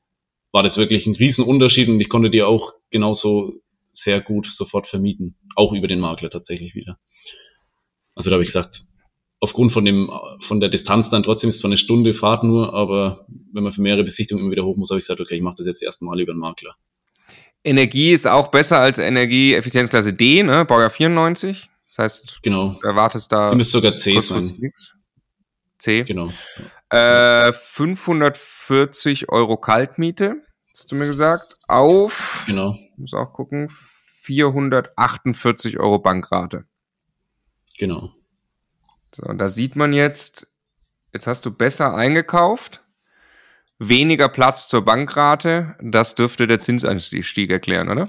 [0.53, 3.55] war das wirklich ein Riesenunterschied und ich konnte dir auch genauso
[3.93, 5.37] sehr gut sofort vermieten.
[5.57, 6.99] Auch über den Makler tatsächlich wieder.
[8.15, 8.83] Also da habe ich gesagt,
[9.41, 12.75] aufgrund von dem, von der Distanz dann trotzdem ist es zwar eine Stunde Fahrt nur,
[12.75, 15.43] aber wenn man für mehrere Besichtigungen immer wieder hoch muss, habe ich gesagt, okay, ich
[15.43, 16.75] mache das jetzt erstmal über den Makler.
[17.69, 20.65] Energie ist auch besser als Energieeffizienzklasse D, ne?
[20.65, 21.71] Baujahr 94.
[21.89, 22.79] Das heißt, genau.
[22.81, 23.51] du erwartest da.
[23.51, 24.55] Die müsste sogar C sein.
[24.59, 24.95] Nix.
[25.79, 26.03] C.
[26.03, 26.31] Genau.
[26.91, 30.43] Äh, 540 Euro Kaltmiete
[30.79, 32.77] hast du mir gesagt, auf, genau.
[32.97, 33.69] muss auch gucken,
[34.23, 36.67] 448 Euro Bankrate.
[37.79, 38.13] Genau.
[39.15, 40.47] So, und da sieht man jetzt,
[41.13, 42.85] jetzt hast du besser eingekauft,
[43.79, 48.09] weniger Platz zur Bankrate, das dürfte der Zinsanstieg erklären, oder?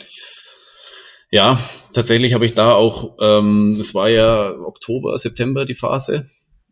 [1.32, 1.60] Ja,
[1.94, 6.26] tatsächlich habe ich da auch, ähm, es war ja Oktober, September die Phase,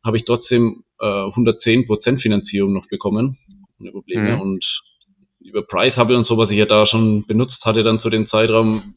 [0.04, 3.38] habe ich trotzdem äh, 110% Finanzierung noch bekommen,
[3.80, 4.36] ohne Probleme.
[4.36, 4.42] Mhm.
[4.42, 4.82] Und
[5.40, 8.26] über Price Hubble und so, was ich ja da schon benutzt hatte, dann zu dem
[8.26, 8.96] Zeitraum,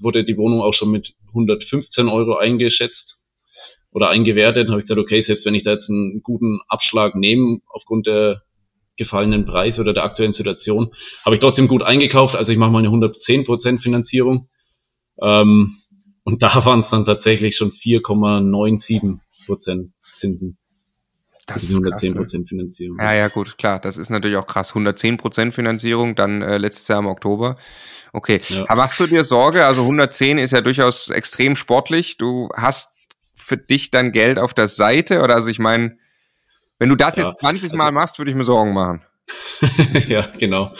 [0.00, 3.24] wurde die Wohnung auch schon mit 115 Euro eingeschätzt
[3.92, 4.68] oder eingewertet.
[4.68, 8.42] habe ich gesagt, okay, selbst wenn ich da jetzt einen guten Abschlag nehme, aufgrund der
[8.96, 10.92] gefallenen Preise oder der aktuellen Situation,
[11.24, 12.36] habe ich trotzdem gut eingekauft.
[12.36, 14.48] Also ich mache mal eine 110% Finanzierung.
[15.20, 15.74] Ähm,
[16.24, 20.58] und da waren es dann tatsächlich schon 4,97% Zinsen.
[21.46, 22.98] Das ist 110 Prozent Finanzierung.
[22.98, 23.78] Ja, ja, gut, klar.
[23.78, 24.70] Das ist natürlich auch krass.
[24.70, 27.56] 110 Prozent Finanzierung, dann äh, letztes Jahr im Oktober.
[28.14, 28.40] Okay.
[28.48, 28.64] Ja.
[28.68, 29.66] Aber hast du dir Sorge?
[29.66, 32.16] Also 110 ist ja durchaus extrem sportlich.
[32.16, 32.94] Du hast
[33.34, 35.20] für dich dann Geld auf der Seite?
[35.20, 35.98] Oder also ich meine,
[36.78, 39.02] wenn du das ja, jetzt 20 also, Mal machst, würde ich mir Sorgen machen.
[40.08, 40.74] ja, genau.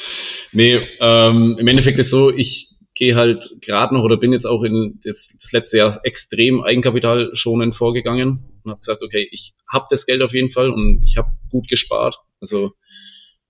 [0.53, 4.63] Nee, ähm, im Endeffekt ist so, ich gehe halt gerade noch oder bin jetzt auch
[4.63, 10.07] in das, das letzte Jahr extrem eigenkapitalschonend vorgegangen und habe gesagt, okay, ich habe das
[10.07, 12.19] Geld auf jeden Fall und ich habe gut gespart.
[12.41, 12.73] Also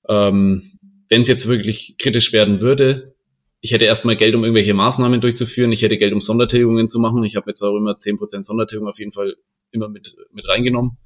[0.08, 0.62] Ähm,
[1.08, 3.14] Wenn es jetzt wirklich kritisch werden würde,
[3.60, 5.72] ich hätte erstmal Geld, um irgendwelche Maßnahmen durchzuführen.
[5.72, 7.24] Ich hätte Geld, um Sondertilgungen zu machen.
[7.24, 9.36] Ich habe jetzt auch immer 10% Sondertilgung auf jeden Fall
[9.70, 10.98] immer mit, mit reingenommen.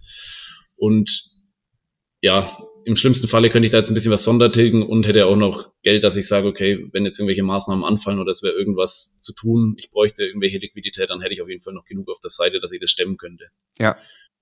[0.79, 1.25] Und
[2.21, 5.37] ja, im schlimmsten Falle könnte ich da jetzt ein bisschen was sondertilgen und hätte auch
[5.37, 9.19] noch Geld, dass ich sage, okay, wenn jetzt irgendwelche Maßnahmen anfallen oder es wäre irgendwas
[9.19, 12.21] zu tun, ich bräuchte irgendwelche Liquidität, dann hätte ich auf jeden Fall noch genug auf
[12.21, 13.49] der Seite, dass ich das stemmen könnte.
[13.79, 13.99] Ja.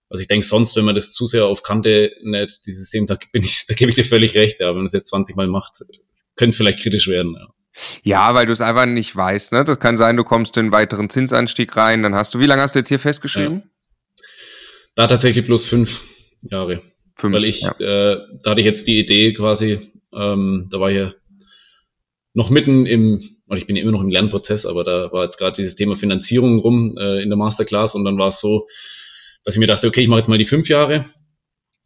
[0.09, 3.19] Also ich denke sonst, wenn man das zu sehr auf Kante nicht, dieses System, da
[3.33, 4.69] bin ich, da gebe ich dir völlig recht, ja.
[4.69, 5.79] Wenn man es jetzt 20 Mal macht,
[6.37, 7.49] könnte es vielleicht kritisch werden, ja.
[8.05, 9.65] Ja, weil du es einfach nicht weißt, ne?
[9.65, 12.63] Das kann sein, du kommst in einen weiteren Zinsanstieg rein, dann hast du, wie lange
[12.63, 13.65] hast du jetzt hier festgeschrieben?
[13.65, 14.23] Ja.
[14.95, 16.01] Da tatsächlich bloß fünf
[16.51, 16.83] Jahre.
[17.17, 17.73] Fünf, weil ich, ja.
[17.81, 19.81] äh, da hatte ich jetzt die Idee quasi,
[20.13, 21.15] ähm, da war ich ja
[22.35, 25.39] noch mitten im, oder ich bin ja immer noch im Lernprozess, aber da war jetzt
[25.39, 28.67] gerade dieses Thema Finanzierung rum äh, in der Masterclass und dann war es so,
[29.45, 31.07] dass ich mir dachte, okay, ich mache jetzt mal die fünf Jahre.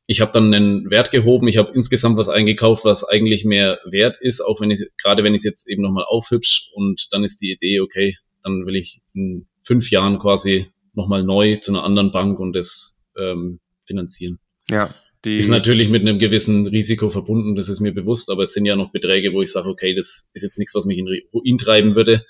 [0.06, 4.16] Ich habe dann einen Wert gehoben, ich habe insgesamt was eingekauft, was eigentlich mehr wert
[4.20, 7.40] ist, auch wenn ich, gerade wenn ich es jetzt eben nochmal aufhübsch und dann ist
[7.40, 12.10] die Idee, okay, dann will ich in fünf Jahren quasi nochmal neu zu einer anderen
[12.10, 14.38] Bank und das ähm, finanzieren.
[14.68, 14.94] Ja.
[15.24, 18.64] Die ist natürlich mit einem gewissen Risiko verbunden, das ist mir bewusst, aber es sind
[18.64, 21.58] ja noch Beträge, wo ich sage, okay, das ist jetzt nichts, was mich in Ruin
[21.58, 22.24] treiben würde.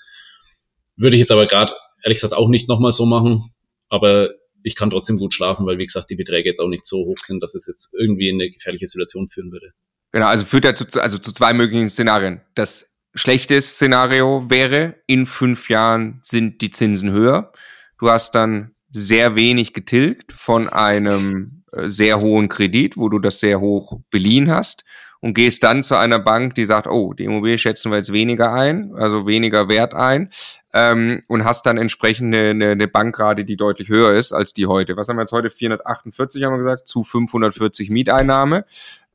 [0.97, 3.49] Würde ich jetzt aber gerade, ehrlich gesagt, auch nicht nochmal so machen.
[3.87, 4.31] Aber
[4.63, 7.17] ich kann trotzdem gut schlafen, weil wie gesagt die Beträge jetzt auch nicht so hoch
[7.19, 9.71] sind, dass es jetzt irgendwie in eine gefährliche Situation führen würde.
[10.11, 12.41] Genau, also führt ja zu, also zu zwei möglichen Szenarien.
[12.55, 17.53] Das schlechte Szenario wäre, in fünf Jahren sind die Zinsen höher.
[17.99, 23.59] Du hast dann sehr wenig getilgt von einem sehr hohen Kredit, wo du das sehr
[23.59, 24.83] hoch beliehen hast
[25.21, 28.53] und gehst dann zu einer Bank, die sagt, oh, die Immobilie schätzen wir jetzt weniger
[28.53, 30.29] ein, also weniger Wert ein,
[30.73, 34.65] ähm, und hast dann entsprechend eine, eine, eine Bankrate, die deutlich höher ist als die
[34.65, 34.97] heute.
[34.97, 35.49] Was haben wir jetzt heute?
[35.49, 38.65] 448 haben wir gesagt, zu 540 Mieteinnahme,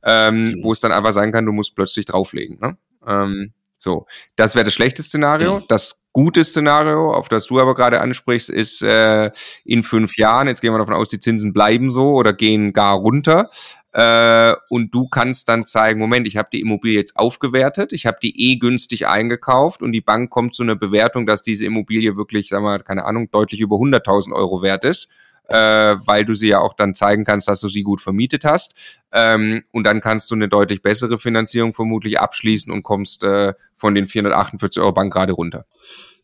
[0.03, 2.57] ähm, wo es dann einfach sein kann, du musst plötzlich drauflegen.
[2.59, 2.77] Ne?
[3.05, 5.61] Ähm, so, das wäre das schlechte Szenario.
[5.67, 9.29] Das gute Szenario, auf das du aber gerade ansprichst, ist äh,
[9.65, 12.97] in fünf Jahren, jetzt gehen wir davon aus, die Zinsen bleiben so oder gehen gar
[12.97, 13.51] runter.
[13.93, 18.17] Äh, und du kannst dann zeigen, Moment, ich habe die Immobilie jetzt aufgewertet, ich habe
[18.19, 22.49] die eh günstig eingekauft und die Bank kommt zu einer Bewertung, dass diese Immobilie wirklich,
[22.49, 25.09] sagen wir, keine Ahnung, deutlich über 100.000 Euro wert ist.
[25.47, 28.75] Äh, weil du sie ja auch dann zeigen kannst, dass du sie gut vermietet hast.
[29.13, 33.95] Ähm, und dann kannst du eine deutlich bessere Finanzierung vermutlich abschließen und kommst äh, von
[33.95, 35.65] den 448 Euro Bank gerade runter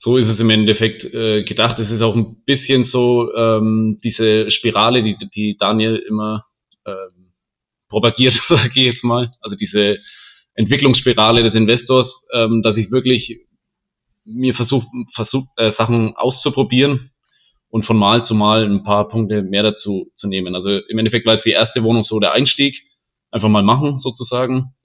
[0.03, 1.79] so ist es im Endeffekt äh, gedacht.
[1.79, 6.43] Es ist auch ein bisschen so ähm, diese Spirale, die, die Daniel immer
[6.85, 7.31] ähm,
[7.87, 9.31] propagiert, sage ich jetzt mal.
[9.39, 9.99] Also diese
[10.55, 13.45] Entwicklungsspirale des Investors, ähm, dass ich wirklich
[14.25, 17.12] mir versuche, versuch, äh, Sachen auszuprobieren
[17.73, 20.53] und von Mal zu Mal ein paar Punkte mehr dazu zu nehmen.
[20.53, 22.83] Also im Endeffekt war es die erste Wohnung so der Einstieg,
[23.31, 24.75] einfach mal machen sozusagen.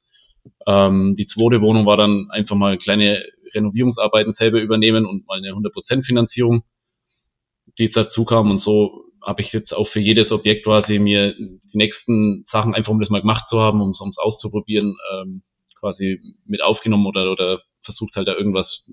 [0.67, 3.23] Ähm, die zweite Wohnung war dann einfach mal kleine
[3.55, 6.63] Renovierungsarbeiten selber übernehmen und mal eine 100% Finanzierung,
[7.77, 11.35] die jetzt dazu kam und so habe ich jetzt auch für jedes Objekt quasi mir
[11.35, 15.43] die nächsten Sachen einfach, um das mal gemacht zu haben, um es auszuprobieren, ähm,
[15.79, 18.89] quasi mit aufgenommen oder, oder versucht halt da irgendwas,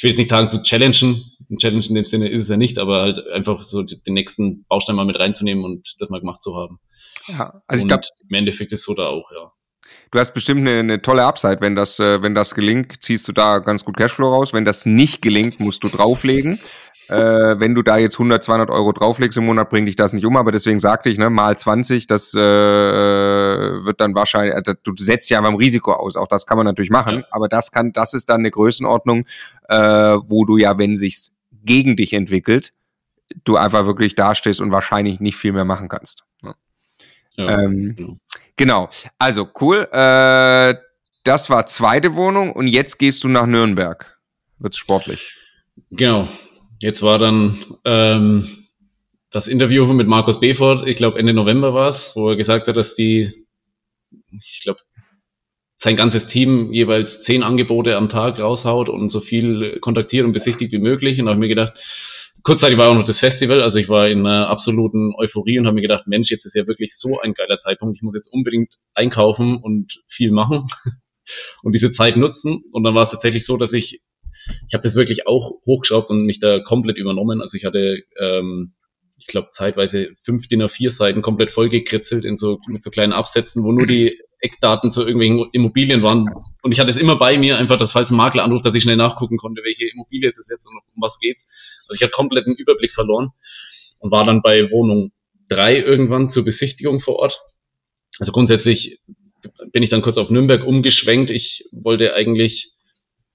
[0.00, 2.56] ich will jetzt nicht sagen zu challengen, ein Challenge in dem Sinne ist es ja
[2.56, 6.40] nicht, aber halt einfach so den nächsten Baustein mal mit reinzunehmen und das mal gemacht
[6.40, 6.78] zu haben.
[7.26, 9.52] Ja, also ich glaube, im Endeffekt ist so da auch, ja.
[10.10, 13.32] Du hast bestimmt eine, eine tolle Upside, wenn das, äh, wenn das gelingt, ziehst du
[13.32, 14.54] da ganz gut Cashflow raus.
[14.54, 16.60] Wenn das nicht gelingt, musst du drauflegen.
[17.10, 20.24] Äh, wenn du da jetzt 100, 200 Euro drauflegst im Monat, bringt dich das nicht
[20.24, 20.36] um.
[20.36, 25.28] Aber deswegen sagte ich, ne, mal 20, das äh, wird dann wahrscheinlich, also du setzt
[25.30, 26.16] ja beim Risiko aus.
[26.16, 27.18] Auch das kann man natürlich machen.
[27.18, 27.24] Ja.
[27.30, 29.26] Aber das kann, das ist dann eine Größenordnung,
[29.68, 31.32] äh, wo du ja, wenn sich's
[31.64, 32.72] gegen dich entwickelt,
[33.44, 36.24] du einfach wirklich dastehst und wahrscheinlich nicht viel mehr machen kannst.
[36.42, 36.54] Ne?
[37.36, 38.16] Ja, ähm, genau.
[38.56, 38.88] genau.
[39.18, 39.88] Also cool.
[39.92, 40.74] Äh,
[41.24, 44.18] das war zweite Wohnung und jetzt gehst du nach Nürnberg.
[44.58, 45.36] Wird's sportlich.
[45.90, 46.28] Genau.
[46.80, 48.48] Jetzt war dann ähm,
[49.30, 52.76] das Interview mit Markus Befort, ich glaube Ende November war es, wo er gesagt hat,
[52.76, 53.46] dass die,
[54.30, 54.80] ich glaube,
[55.76, 60.72] sein ganzes Team jeweils zehn Angebote am Tag raushaut und so viel kontaktiert und besichtigt
[60.72, 61.18] wie möglich.
[61.18, 61.82] Und da habe ich mir gedacht,
[62.42, 65.74] kurzzeitig war auch noch das Festival, also ich war in einer absoluten Euphorie und habe
[65.74, 68.74] mir gedacht, Mensch, jetzt ist ja wirklich so ein geiler Zeitpunkt, ich muss jetzt unbedingt
[68.94, 70.66] einkaufen und viel machen
[71.62, 72.62] und diese Zeit nutzen.
[72.72, 74.00] Und dann war es tatsächlich so, dass ich
[74.68, 77.40] ich habe das wirklich auch hochgeschraubt und mich da komplett übernommen.
[77.40, 78.74] Also ich hatte, ähm,
[79.18, 83.64] ich glaube, zeitweise fünf DIN A4 Seiten komplett vollgekritzelt in so, mit so kleinen Absätzen,
[83.64, 86.26] wo nur die Eckdaten zu irgendwelchen Immobilien waren.
[86.62, 88.82] Und ich hatte es immer bei mir, einfach, dass falls ein Makler anruft, dass ich
[88.82, 91.46] schnell nachgucken konnte, welche Immobilie ist es jetzt und um was geht's.
[91.88, 93.30] Also ich hatte komplett einen Überblick verloren
[93.98, 95.12] und war dann bei Wohnung
[95.48, 97.40] drei irgendwann zur Besichtigung vor Ort.
[98.18, 99.00] Also grundsätzlich
[99.72, 101.30] bin ich dann kurz auf Nürnberg umgeschwenkt.
[101.30, 102.72] Ich wollte eigentlich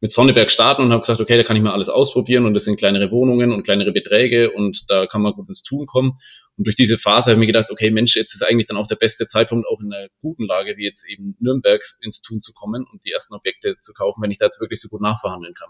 [0.01, 2.65] mit Sonneberg starten und habe gesagt, okay, da kann ich mal alles ausprobieren und das
[2.65, 6.17] sind kleinere Wohnungen und kleinere Beträge und da kann man gut ins Tun kommen.
[6.57, 8.87] Und durch diese Phase habe ich mir gedacht, okay, Mensch, jetzt ist eigentlich dann auch
[8.87, 12.53] der beste Zeitpunkt, auch in einer guten Lage wie jetzt eben Nürnberg ins Tun zu
[12.53, 15.53] kommen und die ersten Objekte zu kaufen, wenn ich da jetzt wirklich so gut nachverhandeln
[15.53, 15.69] kann.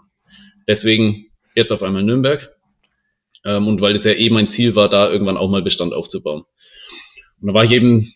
[0.66, 2.52] Deswegen jetzt auf einmal Nürnberg.
[3.44, 6.44] Ähm, und weil es ja eben mein Ziel war, da irgendwann auch mal Bestand aufzubauen.
[7.40, 8.12] Und da war ich eben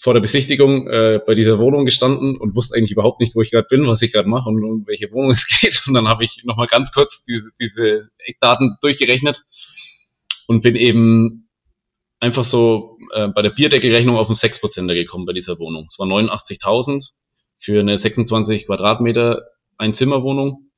[0.00, 3.50] vor der Besichtigung äh, bei dieser Wohnung gestanden und wusste eigentlich überhaupt nicht, wo ich
[3.50, 5.82] gerade bin, was ich gerade mache und um welche Wohnung es geht.
[5.86, 9.44] Und dann habe ich nochmal ganz kurz diese, diese Eckdaten durchgerechnet
[10.46, 11.50] und bin eben
[12.18, 15.86] einfach so äh, bei der Bierdeckelrechnung auf einen 6%er gekommen bei dieser Wohnung.
[15.88, 17.08] Es war 89.000
[17.58, 19.42] für eine 26 Quadratmeter
[19.76, 20.70] Einzimmerwohnung.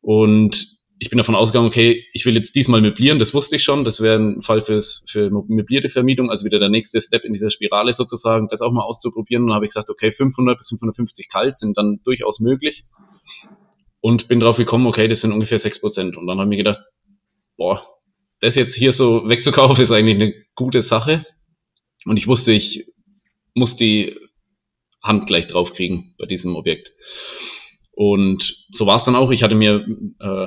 [0.00, 3.84] Und ich bin davon ausgegangen, okay, ich will jetzt diesmal möblieren, das wusste ich schon,
[3.84, 7.50] das wäre ein Fall fürs, für möblierte Vermietung, also wieder der nächste Step in dieser
[7.50, 9.44] Spirale sozusagen, das auch mal auszuprobieren.
[9.44, 12.84] Und dann habe ich gesagt, okay, 500 bis 550 kalt sind dann durchaus möglich.
[14.00, 16.16] Und bin drauf gekommen, okay, das sind ungefähr 6 Prozent.
[16.16, 16.80] Und dann habe ich mir gedacht,
[17.56, 17.82] boah,
[18.40, 21.24] das jetzt hier so wegzukaufen ist eigentlich eine gute Sache.
[22.06, 22.86] Und ich wusste, ich
[23.54, 24.16] muss die
[25.02, 26.92] Hand gleich drauf kriegen bei diesem Objekt.
[27.92, 29.30] Und so war es dann auch.
[29.30, 29.84] Ich hatte mir
[30.20, 30.46] äh,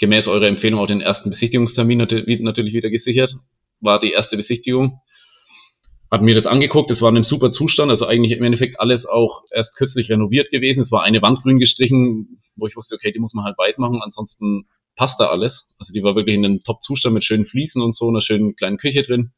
[0.00, 3.36] gemäß eurer Empfehlung auch den ersten Besichtigungstermin natürlich wieder gesichert.
[3.80, 5.00] War die erste Besichtigung.
[6.10, 9.06] Hat mir das angeguckt, es war in einem super Zustand, also eigentlich im Endeffekt alles
[9.06, 10.80] auch erst kürzlich renoviert gewesen.
[10.80, 13.78] Es war eine Wand grün gestrichen, wo ich wusste, okay, die muss man halt weiß
[13.78, 15.76] machen, ansonsten passt da alles.
[15.78, 18.76] Also die war wirklich in einem Top-Zustand mit schönen Fliesen und so, einer schönen kleinen
[18.76, 19.30] Küche drin.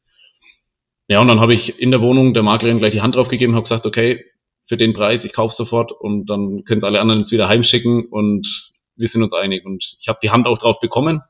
[1.07, 3.53] Ja, und dann habe ich in der Wohnung der Maklerin gleich die Hand drauf gegeben,
[3.53, 4.25] habe gesagt, okay,
[4.65, 8.05] für den Preis, ich kaufe sofort und dann können es alle anderen jetzt wieder heimschicken
[8.05, 9.65] und wir sind uns einig.
[9.65, 11.21] Und ich habe die Hand auch drauf bekommen.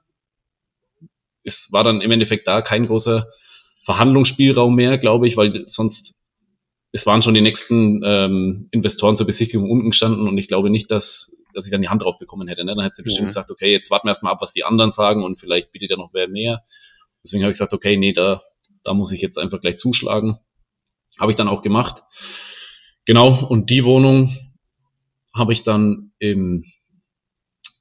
[1.44, 3.28] Es war dann im Endeffekt da kein großer
[3.86, 6.24] Verhandlungsspielraum mehr, glaube ich, weil sonst
[6.94, 10.92] es waren schon die nächsten ähm, Investoren zur Besichtigung unten gestanden und ich glaube nicht,
[10.92, 12.64] dass, dass ich dann die Hand drauf bekommen hätte.
[12.64, 12.76] Ne?
[12.76, 13.30] Dann hätte sie bestimmt ja.
[13.30, 15.98] gesagt, okay, jetzt warten wir erstmal ab, was die anderen sagen und vielleicht bietet ja
[15.98, 16.64] noch wer mehr.
[17.24, 18.42] Deswegen habe ich gesagt, okay, nee, da,
[18.84, 20.38] da muss ich jetzt einfach gleich zuschlagen.
[21.20, 22.04] Habe ich dann auch gemacht.
[23.06, 24.38] Genau, und die Wohnung
[25.34, 26.64] habe ich dann im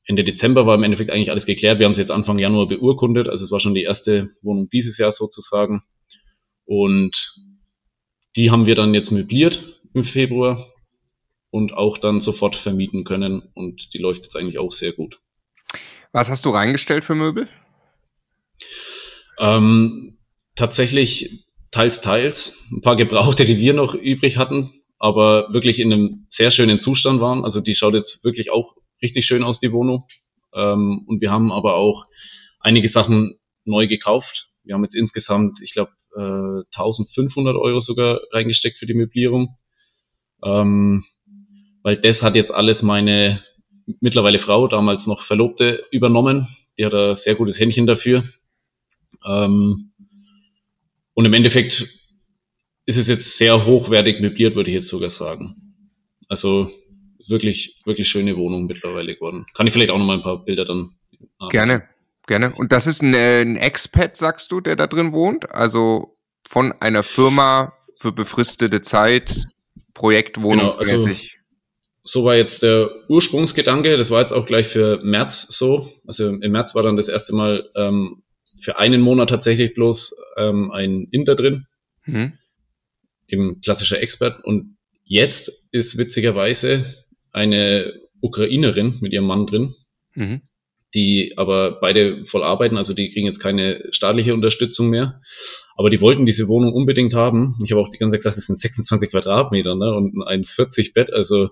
[0.04, 1.78] Ende Dezember war im Endeffekt eigentlich alles geklärt.
[1.78, 3.28] Wir haben es jetzt Anfang Januar beurkundet.
[3.28, 5.82] Also es war schon die erste Wohnung dieses Jahr sozusagen.
[6.64, 7.36] Und
[8.36, 10.64] die haben wir dann jetzt möbliert im Februar
[11.50, 13.42] und auch dann sofort vermieten können.
[13.54, 15.20] Und die läuft jetzt eigentlich auch sehr gut.
[16.12, 17.48] Was hast du reingestellt für Möbel?
[19.38, 20.18] Ähm,
[20.56, 22.58] tatsächlich teils, teils.
[22.70, 27.20] Ein paar Gebrauchte, die wir noch übrig hatten, aber wirklich in einem sehr schönen Zustand
[27.20, 27.44] waren.
[27.44, 30.06] Also die schaut jetzt wirklich auch richtig schön aus, die Wohnung.
[30.54, 32.06] Ähm, und wir haben aber auch
[32.60, 34.48] einige Sachen neu gekauft.
[34.64, 39.56] Wir haben jetzt insgesamt, ich glaube, äh, 1500 Euro sogar reingesteckt für die Möblierung.
[40.44, 41.04] Ähm,
[41.82, 43.42] weil das hat jetzt alles meine
[44.00, 46.46] mittlerweile Frau, damals noch Verlobte, übernommen.
[46.78, 48.24] Die hat ein sehr gutes Händchen dafür.
[49.26, 49.92] Ähm,
[51.14, 51.88] und im Endeffekt
[52.86, 55.74] ist es jetzt sehr hochwertig möbliert, würde ich jetzt sogar sagen.
[56.28, 56.70] Also
[57.28, 59.46] wirklich, wirklich schöne Wohnung mittlerweile geworden.
[59.54, 60.94] Kann ich vielleicht auch noch mal ein paar Bilder dann.
[61.40, 61.50] Haben.
[61.50, 61.88] Gerne,
[62.26, 62.52] gerne.
[62.56, 65.50] Und das ist ein, äh, ein Expat, sagst du, der da drin wohnt?
[65.50, 66.16] Also
[66.48, 69.46] von einer Firma für befristete Zeit,
[69.94, 70.70] Projektwohnung.
[70.70, 71.08] Genau, also,
[72.02, 73.96] so war jetzt der Ursprungsgedanke.
[73.96, 75.88] Das war jetzt auch gleich für März so.
[76.06, 78.22] Also im März war dann das erste Mal ähm,
[78.60, 81.66] für einen Monat tatsächlich bloß ähm, ein Inter drin.
[82.04, 82.32] Mhm.
[83.28, 84.44] Eben klassischer Expert.
[84.44, 86.84] Und jetzt ist witzigerweise
[87.32, 89.74] eine Ukrainerin mit ihrem Mann drin,
[90.14, 90.42] mhm.
[90.94, 95.20] die aber beide voll arbeiten, also die kriegen jetzt keine staatliche Unterstützung mehr.
[95.76, 97.58] Aber die wollten diese Wohnung unbedingt haben.
[97.64, 100.94] Ich habe auch die ganze Zeit gesagt, es sind 26 Quadratmeter ne, und ein 1,40
[100.94, 101.50] Bett, also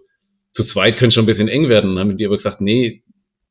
[0.53, 1.95] zu zweit könnte schon ein bisschen eng werden.
[1.95, 3.03] Dann haben die aber gesagt, nee,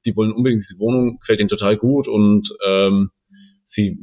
[0.06, 3.10] die wollen unbedingt diese Wohnung, gefällt ihnen total gut und ähm,
[3.66, 3.98] sie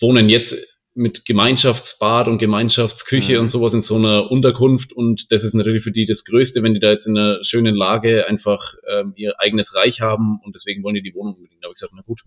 [0.00, 0.56] wohnen jetzt
[0.94, 3.40] mit Gemeinschaftsbad und Gemeinschaftsküche mhm.
[3.40, 6.74] und sowas in so einer Unterkunft und das ist natürlich für die das Größte, wenn
[6.74, 10.82] die da jetzt in einer schönen Lage einfach ähm, ihr eigenes Reich haben und deswegen
[10.84, 11.62] wollen die die Wohnung unbedingt.
[11.62, 12.20] Da habe ich gesagt, na gut,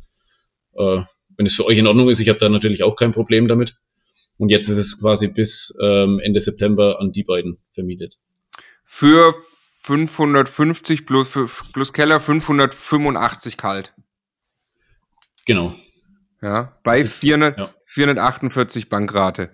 [0.74, 1.04] äh,
[1.38, 3.78] wenn es für euch in Ordnung ist, ich habe da natürlich auch kein Problem damit.
[4.38, 8.20] Und jetzt ist es quasi bis ähm, Ende September an die beiden vermietet.
[8.84, 9.34] Für
[9.82, 11.38] 550 plus,
[11.74, 13.94] plus Keller 585 kalt.
[15.46, 15.74] Genau.
[16.42, 17.74] Ja, bei ist, 400, ja.
[17.86, 19.50] 448 Bankrate.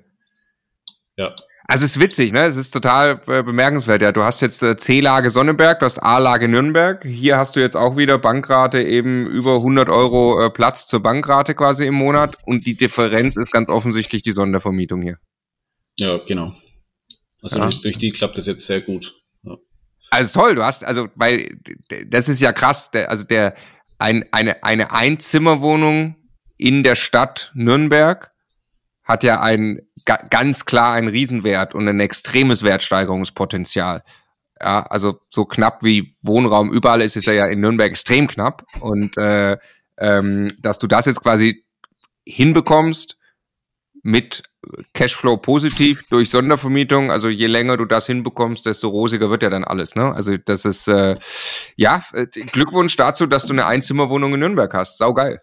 [1.15, 1.33] Ja.
[1.65, 2.45] Also es ist witzig, ne?
[2.45, 4.01] Es ist total äh, bemerkenswert.
[4.01, 7.05] Ja, du hast jetzt äh, C-Lage Sonnenberg, du hast A-Lage Nürnberg.
[7.05, 11.55] Hier hast du jetzt auch wieder Bankrate eben über 100 Euro äh, Platz zur Bankrate
[11.55, 12.37] quasi im Monat.
[12.45, 15.19] Und die Differenz ist ganz offensichtlich die Sondervermietung hier.
[15.97, 16.53] Ja, genau.
[17.41, 17.63] Also ja.
[17.65, 19.15] durch, durch, die klappt das jetzt sehr gut.
[20.09, 21.57] Also toll, du hast, also, weil
[22.05, 23.55] das ist ja krass, der, also der
[23.97, 26.15] ein, eine, eine Einzimmerwohnung
[26.57, 28.31] in der Stadt Nürnberg
[29.03, 29.81] hat ja ein
[30.29, 34.03] ganz klar einen Riesenwert und ein extremes Wertsteigerungspotenzial.
[34.59, 38.63] Ja, also so knapp wie Wohnraum überall ist, ist er ja in Nürnberg extrem knapp.
[38.79, 39.57] Und äh,
[39.97, 41.65] ähm, dass du das jetzt quasi
[42.25, 43.17] hinbekommst
[44.03, 44.43] mit
[44.93, 47.11] Cashflow positiv durch Sondervermietung.
[47.11, 49.95] Also je länger du das hinbekommst, desto rosiger wird ja dann alles.
[49.95, 50.13] Ne?
[50.13, 51.17] Also das ist äh,
[51.75, 54.97] ja äh, Glückwunsch dazu, dass du eine Einzimmerwohnung in Nürnberg hast.
[54.97, 55.39] Sau geil.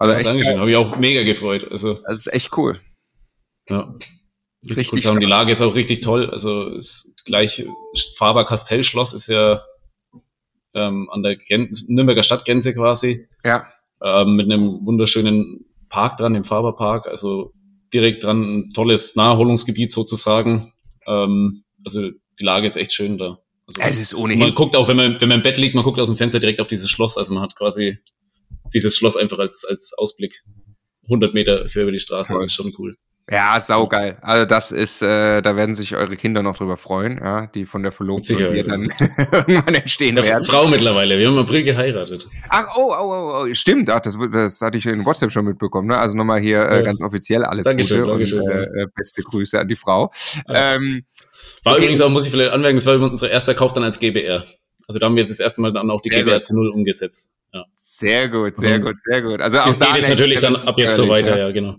[0.00, 0.26] Also ja, echt.
[0.26, 1.70] Dankeschön, habe ich auch mega gefreut.
[1.70, 2.80] Also das ist echt cool.
[3.68, 3.94] Ja.
[4.68, 5.20] Richtig, cool.
[5.20, 6.30] Die Lage ist auch richtig toll.
[6.30, 7.66] Also ist gleich
[8.16, 9.60] Faber Kastellschloss ist ja
[10.74, 13.28] ähm, an der Gren Nürnberger Stadtgrenze quasi.
[13.44, 13.66] Ja.
[14.02, 17.06] Ähm, mit einem wunderschönen Park dran, dem Faberpark.
[17.06, 17.52] Also
[17.92, 20.72] direkt dran ein tolles Naherholungsgebiet sozusagen.
[21.06, 23.38] Ähm, also die Lage ist echt schön da.
[23.66, 24.40] Also es ist ohnehin.
[24.40, 26.40] Man guckt auch, wenn man, wenn man im Bett liegt, man guckt aus dem Fenster
[26.40, 27.18] direkt auf dieses Schloss.
[27.18, 27.98] Also man hat quasi
[28.74, 30.42] dieses Schloss einfach als, als Ausblick
[31.04, 32.32] 100 Meter für über die Straße.
[32.32, 32.94] Das ist schon cool.
[33.30, 34.18] Ja, saugeil.
[34.22, 37.82] Also das ist, äh, da werden sich eure Kinder noch drüber freuen, ja, die von
[37.82, 40.42] der Verlobten hier dann irgendwann entstehen ja, werden.
[40.42, 42.26] Frau mittlerweile, wir haben im April geheiratet.
[42.48, 45.86] Ach, oh, oh, oh, oh stimmt, ach, das, das hatte ich in WhatsApp schon mitbekommen,
[45.86, 45.98] ne?
[45.98, 49.68] Also nochmal hier äh, ganz offiziell alles Dankeschön, Gute Dankeschön, und äh, beste Grüße an
[49.68, 50.10] die Frau.
[50.48, 50.74] Ja.
[50.74, 51.04] Ähm,
[51.62, 51.82] war okay.
[51.82, 54.44] übrigens auch, muss ich vielleicht anmerken, das war unser erster Kauf dann als GBR.
[54.90, 56.44] Also da haben wir jetzt das erste Mal dann auch die sehr gut.
[56.44, 57.30] zu Null umgesetzt.
[57.54, 57.64] Ja.
[57.76, 59.40] Sehr gut, sehr also, gut, sehr gut.
[59.40, 61.76] Also auch da geht es natürlich dann ab jetzt so weiter, ja, ja genau.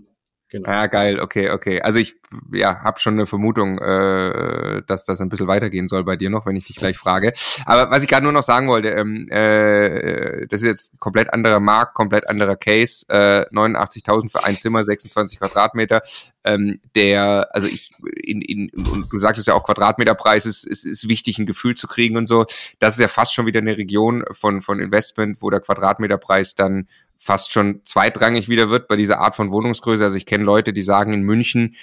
[0.52, 0.68] Genau.
[0.68, 1.80] Ja, geil, okay, okay.
[1.80, 2.16] Also ich
[2.52, 6.44] ja, habe schon eine Vermutung, äh, dass das ein bisschen weitergehen soll bei dir noch,
[6.44, 7.32] wenn ich dich gleich frage.
[7.64, 11.58] Aber was ich gerade nur noch sagen wollte, ähm, äh, das ist jetzt komplett anderer
[11.58, 13.06] Markt, komplett anderer Case.
[13.08, 16.02] Äh, 89.000 für ein Zimmer, 26 Quadratmeter.
[16.44, 17.92] Ähm, der, also ich,
[18.22, 21.88] in, in, und du sagtest ja auch, Quadratmeterpreis ist, ist, ist wichtig, ein Gefühl zu
[21.88, 22.44] kriegen und so.
[22.78, 26.88] Das ist ja fast schon wieder eine Region von, von Investment, wo der Quadratmeterpreis dann
[27.22, 30.02] fast schon zweitrangig wieder wird bei dieser Art von Wohnungsgröße.
[30.02, 31.76] Also ich kenne Leute, die sagen in München,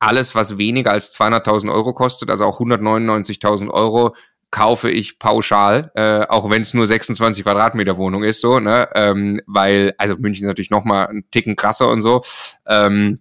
[0.00, 4.16] alles, was weniger als 200.000 Euro kostet, also auch 199.000 Euro,
[4.50, 9.40] kaufe ich pauschal, äh, auch wenn es nur 26 Quadratmeter Wohnung ist, so, ne, ähm,
[9.46, 12.22] weil, also München ist natürlich noch mal einen Ticken krasser und so,
[12.66, 13.20] ähm,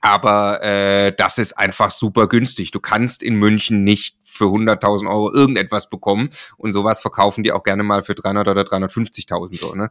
[0.00, 2.70] aber äh, das ist einfach super günstig.
[2.70, 7.64] Du kannst in München nicht für 100.000 Euro irgendetwas bekommen und sowas verkaufen die auch
[7.64, 9.74] gerne mal für 300 oder 350.000 so.
[9.74, 9.90] Ne?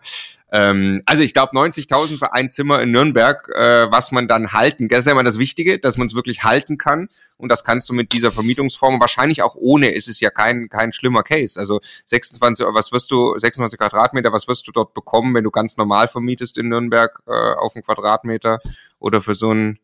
[0.51, 4.87] Ähm, also ich glaube 90.000 für ein Zimmer in Nürnberg, äh, was man dann halten.
[4.87, 7.87] Das ist ja immer das Wichtige, dass man es wirklich halten kann und das kannst
[7.89, 9.91] du mit dieser Vermietungsform wahrscheinlich auch ohne.
[9.91, 11.59] Ist es ja kein kein schlimmer Case.
[11.59, 15.77] Also 26, was wirst du 26 Quadratmeter, was wirst du dort bekommen, wenn du ganz
[15.77, 18.59] normal vermietest in Nürnberg äh, auf einen Quadratmeter
[18.97, 19.77] oder für so ein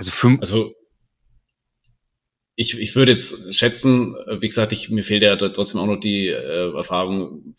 [0.00, 0.40] also fünf.
[0.40, 0.72] Also
[2.54, 6.28] ich, ich würde jetzt schätzen, wie gesagt, ich, mir fehlt ja trotzdem auch noch die
[6.28, 7.54] äh, Erfahrung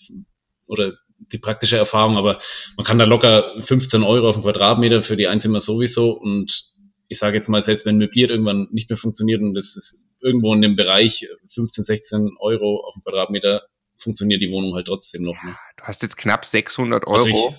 [0.65, 2.39] oder die praktische Erfahrung, aber
[2.77, 6.65] man kann da locker 15 Euro auf den Quadratmeter für die Einzimmer sowieso und
[7.07, 10.51] ich sage jetzt mal, selbst wenn möbliert irgendwann nicht mehr funktioniert und das ist irgendwo
[10.55, 13.61] in dem Bereich 15, 16 Euro auf den Quadratmeter,
[13.97, 15.43] funktioniert die Wohnung halt trotzdem noch.
[15.43, 15.55] Ne?
[15.77, 17.55] Du hast jetzt knapp 600 Euro.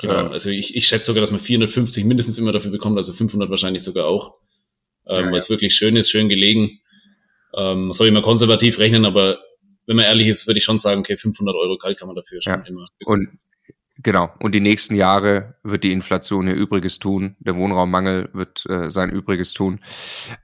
[0.00, 3.12] Ich, Genau, also ich, ich schätze sogar, dass man 450 mindestens immer dafür bekommt, also
[3.12, 4.36] 500 wahrscheinlich sogar auch,
[5.06, 5.30] ähm, ja, ja.
[5.32, 6.80] weil es wirklich schön ist, schön gelegen.
[7.54, 9.40] Ähm, soll ich mal konservativ rechnen, aber
[9.86, 12.40] wenn man ehrlich ist, würde ich schon sagen, okay, 500 Euro kalt kann man dafür
[12.42, 12.64] schon ja.
[12.66, 13.28] immer bekommen.
[13.30, 13.38] Und
[14.00, 14.30] Genau.
[14.38, 17.34] Und die nächsten Jahre wird die Inflation ihr Übriges tun.
[17.40, 19.80] Der Wohnraummangel wird äh, sein Übriges tun.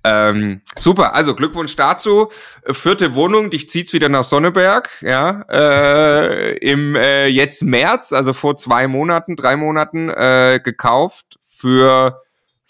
[0.03, 1.15] Ähm, super.
[1.15, 2.31] Also Glückwunsch dazu.
[2.73, 3.51] Vierte Wohnung.
[3.51, 4.91] Dich zieht's wieder nach Sonneberg.
[5.03, 5.45] Ja.
[5.49, 12.23] Äh, Im äh, jetzt März, also vor zwei Monaten, drei Monaten äh, gekauft für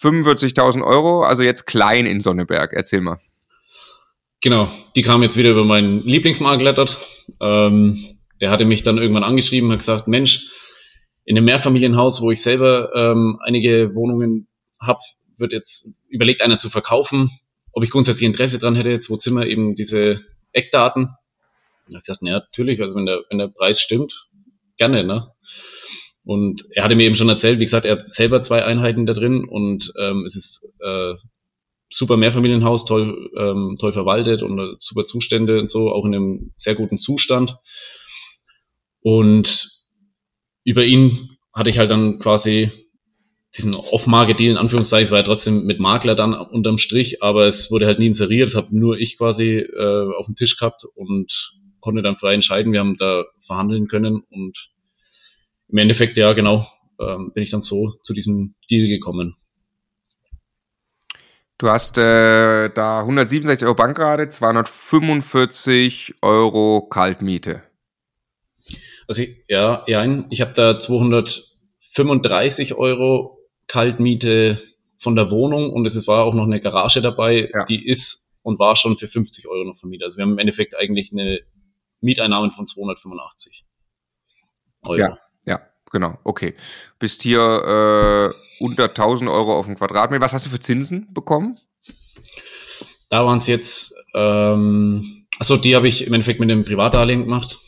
[0.02, 1.22] 45.000 Euro.
[1.22, 2.74] Also jetzt klein in Sonneberg.
[2.74, 3.16] Erzähl mal.
[4.42, 4.68] Genau.
[4.96, 6.98] Die kam jetzt wieder über meinen Lieblingsmakler dort.
[7.40, 10.50] Ähm, der hatte mich dann irgendwann angeschrieben, hat gesagt, Mensch,
[11.24, 14.48] in einem Mehrfamilienhaus, wo ich selber ähm, einige Wohnungen
[14.80, 15.00] habe,
[15.38, 17.30] wird jetzt überlegt, einer zu verkaufen.
[17.72, 20.22] Ob ich grundsätzlich Interesse dran hätte, zwei Zimmer, eben diese
[20.52, 21.08] Eckdaten.
[21.86, 24.26] Und ich gesagt, ja, natürlich, also wenn der, wenn der Preis stimmt,
[24.76, 25.30] gerne, ne?
[26.24, 29.12] Und er hatte mir eben schon erzählt, wie gesagt, er hat selber zwei Einheiten da
[29.12, 31.14] drin und ähm, es ist äh,
[31.90, 36.52] super Mehrfamilienhaus, toll, ähm, toll verwaltet und äh, super Zustände und so, auch in einem
[36.56, 37.58] sehr guten Zustand.
[39.00, 39.73] Und
[40.64, 42.70] über ihn hatte ich halt dann quasi
[43.56, 47.70] diesen Off-Market-Deal, in Anführungszeichen, es war ja trotzdem mit Makler dann unterm Strich, aber es
[47.70, 51.52] wurde halt nie inseriert, das habe nur ich quasi äh, auf dem Tisch gehabt und
[51.78, 52.72] konnte dann frei entscheiden.
[52.72, 54.70] Wir haben da verhandeln können und
[55.68, 56.66] im Endeffekt, ja genau,
[56.98, 59.36] ähm, bin ich dann so zu diesem Deal gekommen.
[61.58, 67.62] Du hast äh, da 167 Euro Bankrate, 245 Euro Kaltmiete.
[69.08, 74.60] Also ja, ja, ich habe da 235 Euro Kaltmiete
[74.98, 77.64] von der Wohnung und es war auch noch eine Garage dabei, ja.
[77.64, 80.04] die ist und war schon für 50 Euro noch vermietet.
[80.04, 81.40] Also wir haben im Endeffekt eigentlich eine
[82.00, 83.64] Mieteinnahmen von 285
[84.86, 84.98] Euro.
[84.98, 86.18] Ja, ja, genau.
[86.24, 86.54] Okay.
[86.98, 90.22] Bist hier äh, unter 1000 Euro auf dem Quadratmeter.
[90.22, 91.58] Was hast du für Zinsen bekommen?
[93.08, 97.60] Da waren es jetzt, ähm, achso, die habe ich im Endeffekt mit einem Privatdarlehen gemacht.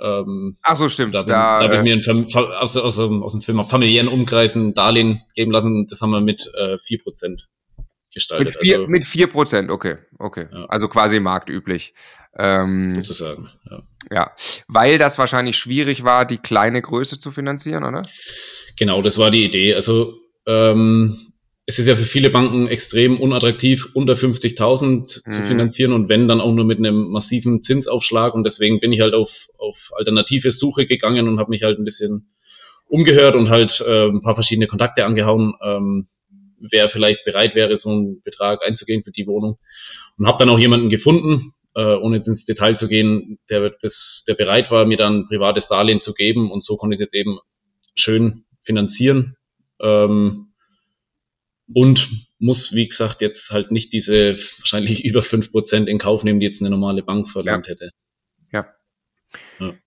[0.00, 1.14] Ähm, Ach so, stimmt.
[1.14, 4.74] Da, da, da habe ich mir ein, aus, aus, aus dem Film familiären Umkreis ein
[4.74, 5.86] Darlehen geben lassen.
[5.88, 7.44] Das haben wir mit äh, 4%
[8.12, 8.56] gestaltet.
[8.60, 9.96] Mit 4%, also, mit 4% okay.
[10.18, 10.46] okay.
[10.52, 10.66] Ja.
[10.66, 11.94] Also quasi marktüblich.
[12.38, 13.82] Ähm, Sozusagen, ja.
[14.12, 14.32] Ja,
[14.68, 18.06] weil das wahrscheinlich schwierig war, die kleine Größe zu finanzieren, oder?
[18.78, 19.74] Genau, das war die Idee.
[19.74, 20.14] Also
[20.46, 21.32] ähm,
[21.68, 25.04] es ist ja für viele Banken extrem unattraktiv, unter 50.000 mhm.
[25.30, 28.34] zu finanzieren und wenn, dann auch nur mit einem massiven Zinsaufschlag.
[28.34, 31.84] Und deswegen bin ich halt auf, auf alternative Suche gegangen und habe mich halt ein
[31.84, 32.28] bisschen
[32.86, 36.06] umgehört und halt äh, ein paar verschiedene Kontakte angehauen, ähm,
[36.60, 39.58] wer vielleicht bereit wäre, so einen Betrag einzugehen für die Wohnung.
[40.18, 44.24] Und habe dann auch jemanden gefunden, äh, ohne jetzt ins Detail zu gehen, der, das,
[44.28, 46.52] der bereit war, mir dann privates Darlehen zu geben.
[46.52, 47.38] Und so konnte ich es jetzt eben
[47.96, 49.34] schön finanzieren.
[49.80, 50.52] Ähm,
[51.72, 56.40] und muss, wie gesagt, jetzt halt nicht diese wahrscheinlich über fünf Prozent in Kauf nehmen,
[56.40, 57.72] die jetzt eine normale Bank verlangt ja.
[57.72, 57.90] hätte.
[58.52, 58.74] Ja.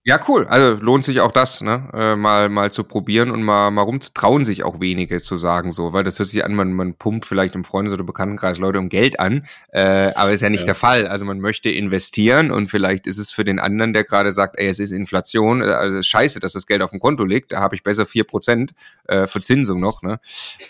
[0.04, 0.20] Ja.
[0.28, 0.48] cool.
[0.48, 1.90] Also lohnt sich auch das, ne?
[1.94, 4.00] Äh, mal, mal zu probieren und mal, mal rum.
[4.00, 7.26] Trauen sich auch wenige zu sagen so, weil das hört sich an, man, man pumpt
[7.26, 10.66] vielleicht im Freundes- oder Bekanntenkreis Leute um Geld an, äh, aber ist ja nicht ja.
[10.66, 11.08] der Fall.
[11.08, 14.68] Also man möchte investieren und vielleicht ist es für den anderen, der gerade sagt, ey,
[14.68, 17.76] es ist Inflation, äh, also scheiße, dass das Geld auf dem Konto liegt, da habe
[17.76, 18.74] ich besser vier Prozent
[19.08, 20.02] äh, Verzinsung noch.
[20.02, 20.20] Ne?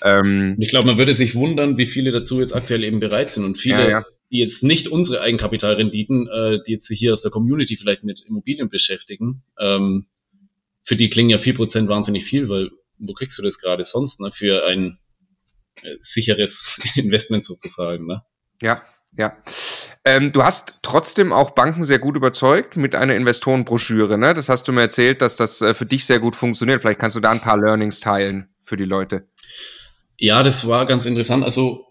[0.03, 3.45] Ähm, ich glaube, man würde sich wundern, wie viele dazu jetzt aktuell eben bereit sind
[3.45, 3.83] und viele.
[3.83, 7.77] Ja, ja die jetzt nicht unsere Eigenkapitalrenditen, äh, die jetzt sich hier aus der Community
[7.77, 10.05] vielleicht mit Immobilien beschäftigen, ähm,
[10.83, 14.19] für die klingen ja vier Prozent wahnsinnig viel, weil wo kriegst du das gerade sonst
[14.19, 14.99] ne, für ein
[15.81, 18.05] äh, sicheres Investment sozusagen?
[18.05, 18.23] Ne?
[18.61, 18.83] Ja,
[19.17, 19.37] ja.
[20.05, 24.17] Ähm, du hast trotzdem auch Banken sehr gut überzeugt mit einer Investorenbroschüre.
[24.17, 24.33] Ne?
[24.33, 26.81] Das hast du mir erzählt, dass das äh, für dich sehr gut funktioniert.
[26.81, 29.27] Vielleicht kannst du da ein paar Learnings teilen für die Leute.
[30.17, 31.43] Ja, das war ganz interessant.
[31.43, 31.85] Also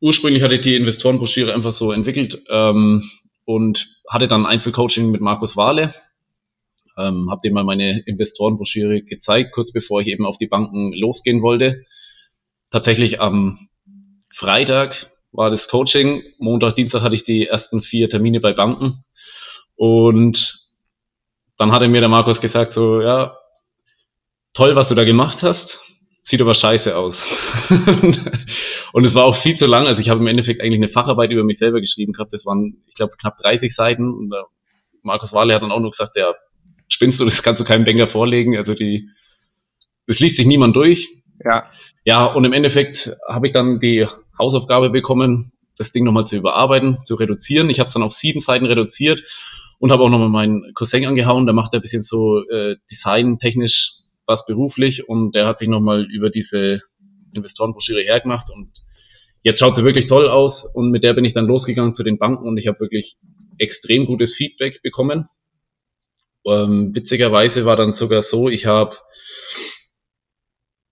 [0.00, 3.02] ursprünglich hatte ich die Investorenbroschüre einfach so entwickelt ähm,
[3.44, 5.94] und hatte dann Einzelcoaching mit Markus Wahle.
[6.98, 11.42] Ähm, habe dem mal meine Investorenbroschüre gezeigt, kurz bevor ich eben auf die Banken losgehen
[11.42, 11.84] wollte.
[12.70, 13.68] Tatsächlich am
[14.32, 16.22] Freitag war das Coaching.
[16.38, 19.04] Montag, Dienstag hatte ich die ersten vier Termine bei Banken.
[19.76, 20.58] Und
[21.58, 23.36] dann hatte mir der Markus gesagt, so, ja,
[24.54, 25.85] toll, was du da gemacht hast
[26.26, 27.24] sieht aber scheiße aus.
[28.92, 29.86] und es war auch viel zu lang.
[29.86, 32.32] Also ich habe im Endeffekt eigentlich eine Facharbeit über mich selber geschrieben gehabt.
[32.32, 34.12] Das waren, ich glaube, knapp 30 Seiten.
[34.12, 34.42] Und äh,
[35.02, 36.34] Markus Wahle hat dann auch nur gesagt, ja,
[36.88, 38.56] spinnst du, das kannst du keinem Banker vorlegen.
[38.56, 39.08] Also die,
[40.08, 41.08] das liest sich niemand durch.
[41.44, 41.70] Ja.
[42.04, 46.98] Ja, und im Endeffekt habe ich dann die Hausaufgabe bekommen, das Ding nochmal zu überarbeiten,
[47.04, 47.70] zu reduzieren.
[47.70, 49.22] Ich habe es dann auf sieben Seiten reduziert
[49.78, 51.46] und habe auch nochmal meinen Cousin angehauen.
[51.46, 53.92] Der macht ein bisschen so äh, designtechnisch
[54.26, 56.82] was beruflich und der hat sich nochmal über diese
[57.32, 58.72] Investorenbroschüre hergemacht und
[59.42, 62.18] jetzt schaut sie wirklich toll aus und mit der bin ich dann losgegangen zu den
[62.18, 63.16] Banken und ich habe wirklich
[63.58, 65.26] extrem gutes Feedback bekommen.
[66.44, 68.96] Ähm, witzigerweise war dann sogar so, ich habe,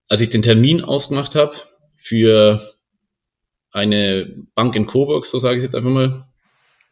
[0.08, 1.56] als ich den Termin ausgemacht habe
[1.96, 2.60] für
[3.70, 6.24] eine Bank in Coburg, so sage ich jetzt einfach mal,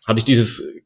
[0.05, 0.81] hatte ich dieses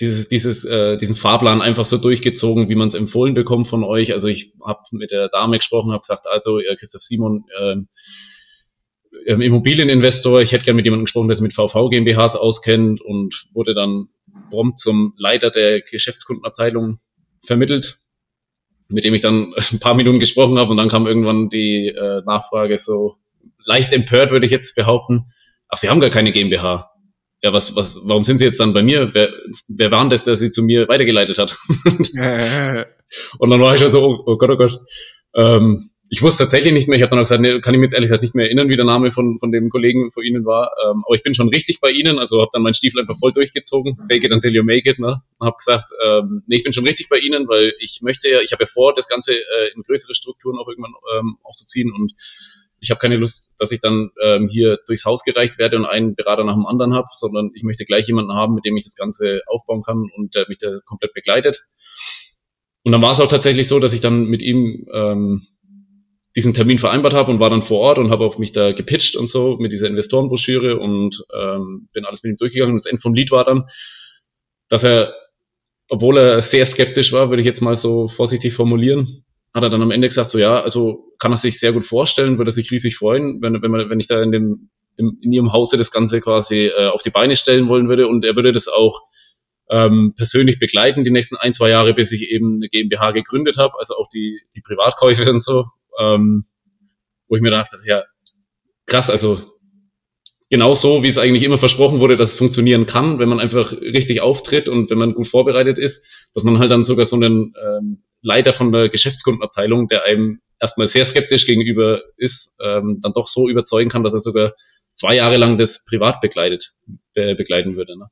[0.00, 4.12] dieses, dieses, äh, diesen Fahrplan einfach so durchgezogen, wie man es empfohlen bekommt von euch.
[4.12, 7.76] Also ich habe mit der Dame gesprochen, habe gesagt, also äh, Christoph Simon, äh,
[9.26, 13.74] Immobilieninvestor, ich hätte gerne mit jemandem gesprochen, der sich mit VV GmbHs auskennt und wurde
[13.74, 14.08] dann
[14.50, 16.98] prompt zum Leiter der Geschäftskundenabteilung
[17.44, 17.98] vermittelt,
[18.88, 22.22] mit dem ich dann ein paar Minuten gesprochen habe und dann kam irgendwann die äh,
[22.26, 23.16] Nachfrage so
[23.64, 25.26] leicht empört, würde ich jetzt behaupten.
[25.68, 26.90] Ach, Sie haben gar keine GmbH
[27.46, 29.10] ja, was, was, warum sind Sie jetzt dann bei mir?
[29.12, 29.32] Wer,
[29.68, 31.56] wer war denn das, der Sie zu mir weitergeleitet hat?
[33.38, 34.78] und dann war ich schon so, oh, oh Gott, oh Gott.
[35.34, 37.86] Ähm, ich wusste tatsächlich nicht mehr, ich habe dann auch gesagt, nee, kann ich mir
[37.86, 40.44] jetzt ehrlich gesagt nicht mehr erinnern, wie der Name von, von dem Kollegen vor Ihnen
[40.44, 40.72] war.
[40.84, 43.30] Ähm, aber ich bin schon richtig bei Ihnen, also habe dann meinen Stiefel einfach voll
[43.30, 45.22] durchgezogen, fake it until you make it, ne?
[45.38, 48.40] Und habe gesagt, ähm, nee, ich bin schon richtig bei Ihnen, weil ich möchte ja,
[48.40, 52.12] ich habe ja vor, das Ganze äh, in größere Strukturen auch irgendwann ähm, aufzuziehen und
[52.80, 56.14] ich habe keine Lust, dass ich dann ähm, hier durchs Haus gereicht werde und einen
[56.14, 58.96] Berater nach dem anderen habe, sondern ich möchte gleich jemanden haben, mit dem ich das
[58.96, 61.64] Ganze aufbauen kann und der mich da komplett begleitet.
[62.84, 65.42] Und dann war es auch tatsächlich so, dass ich dann mit ihm ähm,
[66.36, 69.16] diesen Termin vereinbart habe und war dann vor Ort und habe auch mich da gepitcht
[69.16, 72.74] und so mit dieser Investorenbroschüre und ähm, bin alles mit ihm durchgegangen.
[72.74, 73.64] Und das Ende vom Lied war dann,
[74.68, 75.14] dass er,
[75.88, 79.24] obwohl er sehr skeptisch war, würde ich jetzt mal so vorsichtig formulieren,
[79.56, 82.36] hat er dann am Ende gesagt, so ja, also kann er sich sehr gut vorstellen,
[82.36, 85.50] würde sich riesig freuen, wenn, wenn, man, wenn ich da in, dem, in, in ihrem
[85.50, 88.06] Hause das Ganze quasi äh, auf die Beine stellen wollen würde.
[88.06, 89.00] Und er würde das auch
[89.70, 93.72] ähm, persönlich begleiten die nächsten ein, zwei Jahre, bis ich eben eine GmbH gegründet habe,
[93.78, 95.64] also auch die, die Privatkäufe und so,
[95.98, 96.44] ähm,
[97.26, 98.04] wo ich mir dachte, ja,
[98.84, 99.40] krass, also
[100.50, 103.72] genau so, wie es eigentlich immer versprochen wurde, dass es funktionieren kann, wenn man einfach
[103.72, 107.54] richtig auftritt und wenn man gut vorbereitet ist, dass man halt dann sogar so einen
[107.62, 113.26] ähm, Leiter von der Geschäftskundenabteilung, der einem erstmal sehr skeptisch gegenüber ist, ähm, dann doch
[113.26, 114.54] so überzeugen kann, dass er sogar
[114.94, 116.74] zwei Jahre lang das privat begleitet,
[117.14, 117.98] be begleiten würde.
[117.98, 118.06] Ne?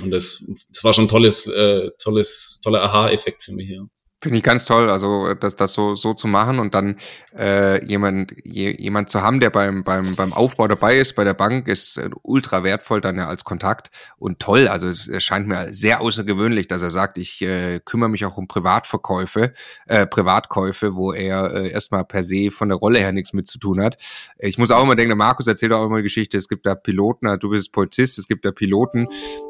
[0.00, 3.86] Und das, das war schon ein tolles, äh, tolles, toller Aha-Effekt für mich, ja.
[4.20, 6.96] Finde ich ganz toll, also das, das so, so zu machen und dann
[7.38, 11.34] äh, jemand, je, jemand zu haben, der beim, beim, beim Aufbau dabei ist, bei der
[11.34, 14.66] Bank, ist äh, ultra wertvoll dann ja als Kontakt und toll.
[14.66, 18.48] Also es scheint mir sehr außergewöhnlich, dass er sagt, ich äh, kümmere mich auch um
[18.48, 19.52] Privatverkäufe,
[19.86, 23.60] äh, Privatkäufe, wo er äh, erstmal per se von der Rolle her nichts mit zu
[23.60, 23.98] tun hat.
[24.40, 26.74] Ich muss auch immer denken, der Markus erzählt auch immer eine Geschichte, es gibt da
[26.74, 29.06] Piloten, du bist Polizist, es gibt da Piloten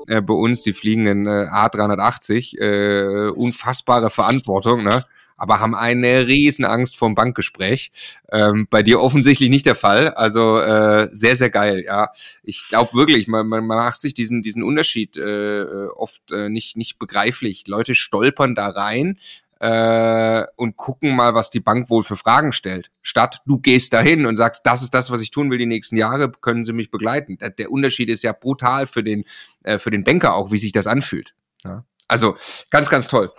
[0.09, 5.05] äh, bei uns, die fliegen in äh, A380, äh, unfassbare Verantwortung Verantwortung, ne?
[5.41, 7.93] aber haben eine riesen Angst vor dem Bankgespräch.
[8.33, 10.09] Ähm, bei dir offensichtlich nicht der Fall.
[10.09, 12.11] Also äh, sehr, sehr geil, ja.
[12.43, 16.99] Ich glaube wirklich, man, man macht sich diesen, diesen Unterschied äh, oft äh, nicht, nicht
[16.99, 17.69] begreiflich.
[17.69, 19.19] Leute stolpern da rein,
[19.61, 22.93] äh, und gucken mal, was die Bank wohl für Fragen stellt.
[23.03, 25.97] Statt du gehst dahin und sagst, das ist das, was ich tun will die nächsten
[25.97, 27.39] Jahre, können Sie mich begleiten.
[27.39, 29.25] Der, der Unterschied ist ja brutal für den,
[29.65, 31.35] äh, für den Banker auch, wie sich das anfühlt.
[31.65, 31.85] Ja?
[32.07, 32.37] Also
[32.71, 33.33] ganz, ganz toll.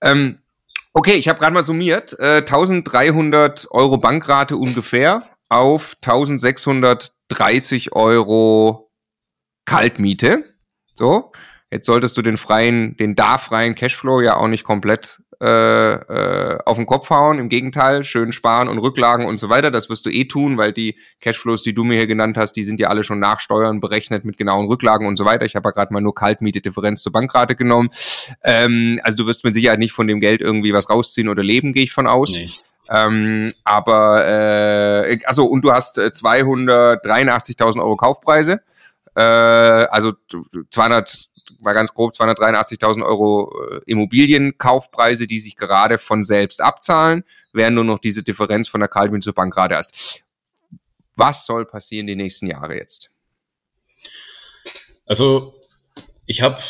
[0.00, 0.38] Ähm,
[0.98, 2.18] Okay, ich habe gerade mal summiert.
[2.18, 8.90] Äh, 1300 Euro Bankrate ungefähr auf 1630 Euro
[9.66, 10.44] Kaltmiete.
[10.94, 11.32] So,
[11.70, 16.58] jetzt solltest du den freien, den da freien Cashflow ja auch nicht komplett äh, äh,
[16.64, 17.38] auf den Kopf hauen.
[17.38, 19.70] Im Gegenteil, schön sparen und Rücklagen und so weiter.
[19.70, 22.64] Das wirst du eh tun, weil die Cashflows, die du mir hier genannt hast, die
[22.64, 25.44] sind ja alle schon nach Steuern berechnet mit genauen Rücklagen und so weiter.
[25.44, 27.90] Ich habe ja gerade mal nur Kaltmiete-Differenz zur Bankrate genommen.
[28.42, 31.72] Ähm, also du wirst mit Sicherheit nicht von dem Geld irgendwie was rausziehen oder leben,
[31.74, 32.34] gehe ich von aus.
[32.34, 32.50] Nee.
[32.88, 38.60] Ähm, aber äh, also und du hast 283.000 Euro Kaufpreise,
[39.14, 40.12] äh, also
[40.70, 41.26] 200
[41.60, 47.84] mal ganz grob 283.000 Euro äh, Immobilienkaufpreise, die sich gerade von selbst abzahlen, während nur
[47.84, 50.22] noch diese Differenz von der Calvin zur Bank gerade hast.
[51.16, 53.10] Was soll passieren die nächsten Jahre jetzt?
[55.06, 55.54] Also
[56.26, 56.60] ich habe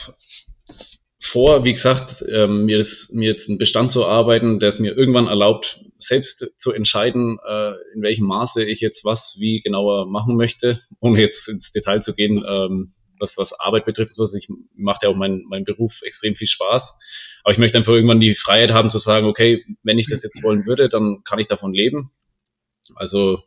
[1.18, 4.97] vor, wie gesagt, ähm, mir, ist, mir jetzt einen Bestand zu arbeiten, der es mir
[4.97, 10.37] irgendwann erlaubt, selbst zu entscheiden, äh, in welchem Maße ich jetzt was wie genauer machen
[10.37, 12.45] möchte, ohne jetzt ins Detail zu gehen.
[12.49, 12.89] Ähm,
[13.19, 16.99] was, was Arbeit betrifft, so ich macht ja auch mein, mein Beruf extrem viel Spaß.
[17.45, 20.43] Aber ich möchte einfach irgendwann die Freiheit haben zu sagen, okay, wenn ich das jetzt
[20.43, 22.11] wollen würde, dann kann ich davon leben.
[22.95, 23.43] Also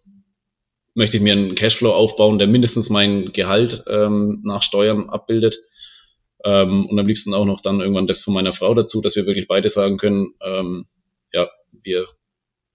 [0.93, 5.59] möchte ich mir einen Cashflow aufbauen, der mindestens mein Gehalt ähm, nach Steuern abbildet.
[6.43, 9.25] Ähm, und am liebsten auch noch dann irgendwann das von meiner Frau dazu, dass wir
[9.25, 10.85] wirklich beide sagen können, ähm,
[11.31, 12.07] ja, wir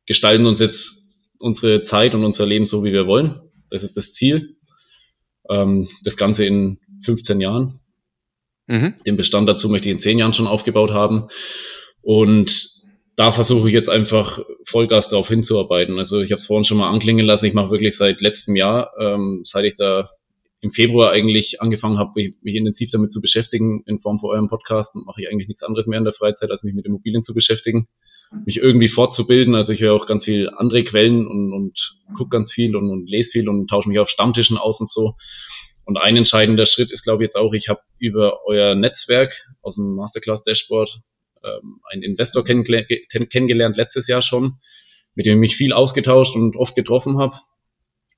[0.07, 1.03] gestalten uns jetzt
[1.39, 3.41] unsere Zeit und unser Leben so, wie wir wollen.
[3.71, 4.57] Das ist das Ziel.
[5.49, 7.81] Ähm, das Ganze in 15 Jahren.
[8.67, 8.95] Mhm.
[9.07, 11.29] Den Bestand dazu möchte ich in 10 Jahren schon aufgebaut haben.
[12.03, 12.71] Und
[13.17, 15.99] da versuche ich jetzt einfach Vollgas darauf hinzuarbeiten.
[15.99, 17.47] Also ich habe es vorhin schon mal anklingen lassen.
[17.47, 20.09] Ich mache wirklich seit letztem Jahr, ähm, seit ich da
[20.61, 24.49] im Februar eigentlich angefangen habe, mich, mich, intensiv damit zu beschäftigen in Form von eurem
[24.49, 27.35] Podcast, mache ich eigentlich nichts anderes mehr in der Freizeit, als mich mit Immobilien zu
[27.35, 27.87] beschäftigen,
[28.47, 29.55] mich irgendwie fortzubilden.
[29.55, 33.09] Also ich höre auch ganz viel andere Quellen und, und gucke ganz viel und, und
[33.09, 35.15] lese viel und tausche mich auf Stammtischen aus und so.
[35.85, 39.33] Und ein entscheidender Schritt ist, glaube ich, jetzt auch, ich habe über euer Netzwerk
[39.63, 41.01] aus dem Masterclass Dashboard
[41.45, 44.59] ähm, einen Investor kenn kennengelernt letztes Jahr schon,
[45.15, 47.35] mit dem ich mich viel ausgetauscht und oft getroffen habe.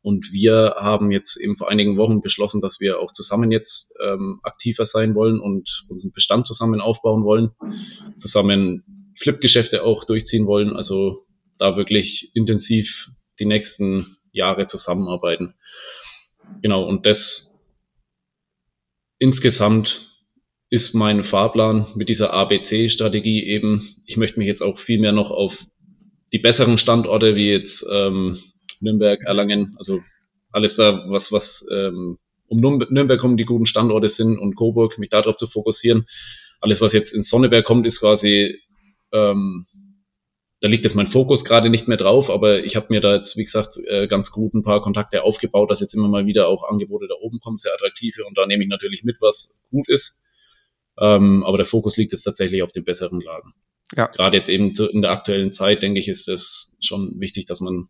[0.02, 4.38] Und wir haben jetzt eben vor einigen Wochen beschlossen, dass wir auch zusammen jetzt ähm,
[4.44, 7.50] aktiver sein wollen und unseren Bestand zusammen aufbauen wollen,
[8.16, 11.26] zusammen Flip-Geschäfte auch durchziehen wollen, also
[11.58, 13.08] da wirklich intensiv
[13.40, 15.54] die nächsten Jahre zusammenarbeiten.
[16.62, 17.55] Genau, und das
[19.18, 20.16] insgesamt
[20.68, 25.30] ist mein Fahrplan mit dieser ABC-Strategie eben, ich möchte mich jetzt auch viel mehr noch
[25.30, 25.64] auf
[26.32, 28.38] die besseren Standorte wie jetzt ähm,
[28.80, 30.00] Nürnberg, Erlangen, also
[30.50, 35.08] alles da, was, was ähm, um Nürnberg kommen die guten Standorte sind und Coburg, mich
[35.08, 36.06] darauf zu fokussieren.
[36.60, 38.60] Alles, was jetzt in Sonneberg kommt, ist quasi
[39.12, 39.66] ähm,
[40.60, 43.36] da liegt jetzt mein Fokus gerade nicht mehr drauf, aber ich habe mir da jetzt,
[43.36, 46.64] wie gesagt, äh, ganz gut ein paar Kontakte aufgebaut, dass jetzt immer mal wieder auch
[46.64, 50.24] Angebote da oben kommen, sehr attraktive und da nehme ich natürlich mit, was gut ist.
[50.98, 53.52] Ähm, aber der Fokus liegt jetzt tatsächlich auf den besseren Lagen.
[53.94, 54.06] Ja.
[54.06, 57.60] Gerade jetzt eben zu, in der aktuellen Zeit, denke ich, ist es schon wichtig, dass
[57.60, 57.88] man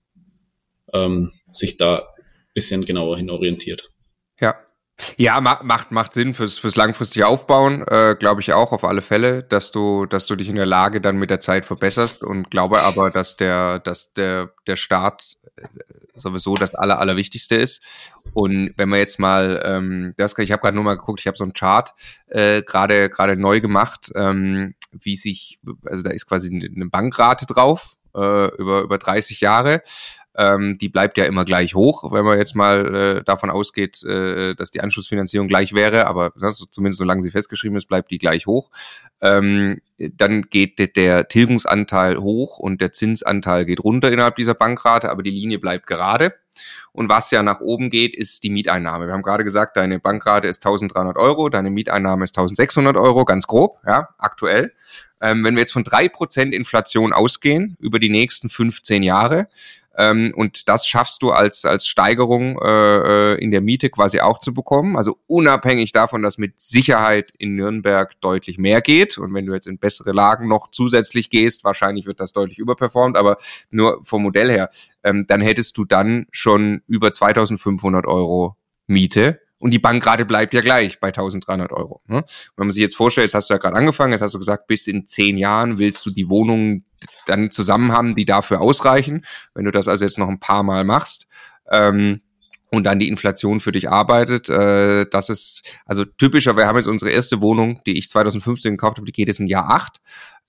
[0.92, 3.90] ähm, sich da ein bisschen genauer hin orientiert.
[4.40, 4.56] Ja,
[5.16, 9.42] ja, macht, macht Sinn fürs, fürs langfristige Aufbauen, äh, glaube ich auch auf alle Fälle,
[9.42, 12.80] dass du, dass du dich in der Lage dann mit der Zeit verbesserst und glaube
[12.80, 15.66] aber, dass der, dass der, der Start äh,
[16.14, 17.82] sowieso das Aller, Allerwichtigste ist.
[18.32, 21.36] Und wenn wir jetzt mal, ähm, das, ich habe gerade nur mal geguckt, ich habe
[21.36, 21.92] so einen Chart
[22.28, 27.97] äh, gerade gerade neu gemacht, ähm, wie sich, also da ist quasi eine Bankrate drauf
[28.14, 29.82] äh, über über 30 Jahre
[30.37, 34.55] ähm, die bleibt ja immer gleich hoch, wenn man jetzt mal äh, davon ausgeht, äh,
[34.55, 38.47] dass die Anschlussfinanzierung gleich wäre, aber das, zumindest solange sie festgeschrieben ist, bleibt die gleich
[38.47, 38.70] hoch.
[39.20, 45.11] Ähm, dann geht der, der Tilgungsanteil hoch und der Zinsanteil geht runter innerhalb dieser Bankrate,
[45.11, 46.34] aber die Linie bleibt gerade.
[46.93, 49.07] Und was ja nach oben geht, ist die Mieteinnahme.
[49.07, 53.47] Wir haben gerade gesagt, deine Bankrate ist 1300 Euro, deine Mieteinnahme ist 1600 Euro, ganz
[53.47, 54.72] grob, ja, aktuell.
[55.20, 59.49] Ähm, wenn wir jetzt von drei Prozent Inflation ausgehen über die nächsten 15 Jahre,
[59.97, 64.38] ähm, und das schaffst du als, als Steigerung äh, äh, in der Miete quasi auch
[64.38, 64.97] zu bekommen.
[64.97, 69.16] Also unabhängig davon, dass mit Sicherheit in Nürnberg deutlich mehr geht.
[69.16, 73.16] Und wenn du jetzt in bessere Lagen noch zusätzlich gehst, wahrscheinlich wird das deutlich überperformt,
[73.16, 73.38] aber
[73.70, 74.70] nur vom Modell her,
[75.03, 80.61] ähm, dann hättest du dann schon über 2500 Euro Miete und die Bankrate bleibt ja
[80.61, 82.02] gleich bei 1300 Euro.
[82.07, 82.24] Ne?
[82.57, 84.66] Wenn man sich jetzt vorstellt, jetzt hast du ja gerade angefangen, jetzt hast du gesagt,
[84.66, 86.84] bis in zehn Jahren willst du die Wohnung
[87.26, 89.24] dann zusammen haben, die dafür ausreichen.
[89.54, 91.26] Wenn du das also jetzt noch ein paar Mal machst,
[91.70, 92.20] ähm,
[92.70, 94.48] und dann die Inflation für dich arbeitet.
[94.48, 96.57] Äh, das ist also typischer.
[96.57, 99.46] Wir haben jetzt unsere erste Wohnung, die ich 2015 gekauft habe, die geht jetzt in
[99.46, 100.00] Jahr acht.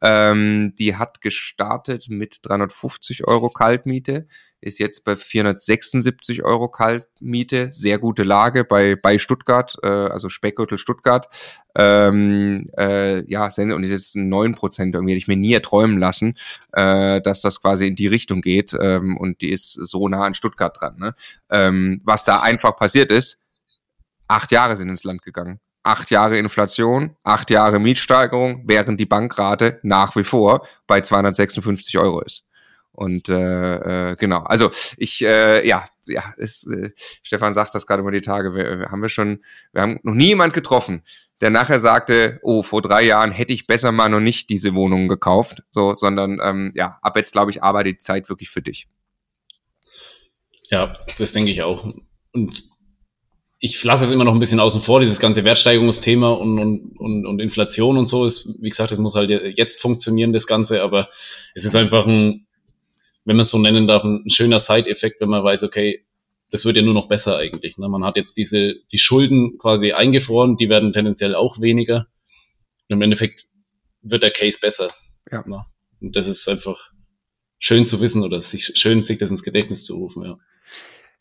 [0.02, 4.28] Ähm, die hat gestartet mit 350 Euro Kaltmiete
[4.62, 10.78] ist jetzt bei 476 Euro Kaltmiete, sehr gute Lage bei, bei Stuttgart, äh, also Speckgürtel
[10.78, 11.28] Stuttgart.
[11.76, 16.38] Ähm, äh, ja, und ist jetzt 9 Prozent, irgendwie hätte ich mir nie erträumen lassen,
[16.74, 20.34] äh, dass das quasi in die Richtung geht ähm, und die ist so nah an
[20.34, 20.98] Stuttgart dran.
[20.98, 21.14] Ne?
[21.50, 23.40] Ähm, was da einfach passiert ist,
[24.28, 29.80] acht Jahre sind ins Land gegangen acht Jahre Inflation, acht Jahre Mietsteigerung, während die Bankrate
[29.84, 32.46] nach wie vor bei 256 Euro ist.
[32.98, 36.90] Und äh, äh, genau, also ich, äh, ja, ja, ist, äh,
[37.22, 40.16] Stefan sagt das gerade über die Tage, wir, wir haben wir schon, wir haben noch
[40.16, 41.04] nie jemand getroffen,
[41.40, 45.08] der nachher sagte, oh, vor drei Jahren hätte ich besser mal noch nicht diese Wohnung
[45.08, 48.88] gekauft, so, sondern ähm, ja, ab jetzt glaube ich, arbeitet die Zeit wirklich für dich.
[50.72, 51.94] Ja, das denke ich auch.
[52.34, 52.64] Und
[53.60, 57.26] ich lasse es immer noch ein bisschen außen vor, dieses ganze Wertsteigerungsthema und, und, und,
[57.28, 61.10] und Inflation und so ist, wie gesagt, es muss halt jetzt funktionieren, das Ganze, aber
[61.54, 62.47] es ist einfach ein,
[63.28, 66.06] wenn man es so nennen darf, ein schöner Side-Effekt, wenn man weiß, okay,
[66.50, 67.78] das wird ja nur noch besser eigentlich.
[67.78, 67.90] Ne?
[67.90, 72.08] Man hat jetzt diese, die Schulden quasi eingefroren, die werden tendenziell auch weniger.
[72.88, 73.44] Und im Endeffekt
[74.02, 74.92] wird der Case besser.
[75.30, 75.46] Ja.
[75.46, 75.66] Ne?
[76.00, 76.94] Und das ist einfach
[77.60, 80.40] schön zu wissen oder sich, schön, sich das ins Gedächtnis zu rufen, ja.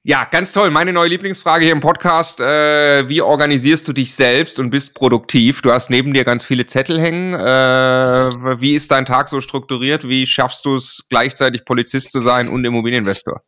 [0.09, 0.71] Ja, ganz toll.
[0.71, 2.41] Meine neue Lieblingsfrage hier im Podcast.
[2.41, 5.63] Äh, wie organisierst du dich selbst und bist produktiv?
[5.63, 7.35] Du hast neben dir ganz viele Zettel hängen.
[7.35, 10.09] Äh, wie ist dein Tag so strukturiert?
[10.09, 13.43] Wie schaffst du es, gleichzeitig Polizist zu sein und Immobilieninvestor?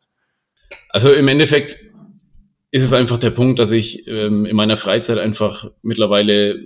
[0.88, 1.78] Also im Endeffekt
[2.72, 6.58] ist es einfach der Punkt, dass ich ähm, in meiner Freizeit einfach mittlerweile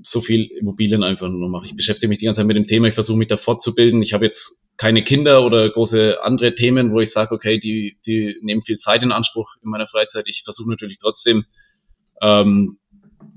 [0.00, 1.66] so viel Immobilien einfach nur mache.
[1.66, 4.00] Ich beschäftige mich die ganze Zeit mit dem Thema, ich versuche mich da fortzubilden.
[4.00, 8.36] Ich habe jetzt keine Kinder oder große andere Themen, wo ich sage, okay, die, die
[8.42, 10.24] nehmen viel Zeit in Anspruch in meiner Freizeit.
[10.26, 11.44] Ich versuche natürlich trotzdem,
[12.20, 12.78] ähm,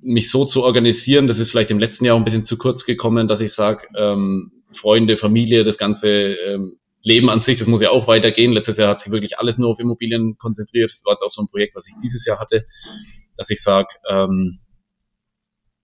[0.01, 1.27] mich so zu organisieren.
[1.27, 3.87] Das ist vielleicht im letzten Jahr auch ein bisschen zu kurz gekommen, dass ich sage,
[3.97, 8.51] ähm, Freunde, Familie, das ganze ähm, Leben an sich, das muss ja auch weitergehen.
[8.51, 10.91] Letztes Jahr hat sich wirklich alles nur auf Immobilien konzentriert.
[10.91, 12.65] Das war jetzt auch so ein Projekt, was ich dieses Jahr hatte,
[13.37, 14.57] dass ich sage, ähm,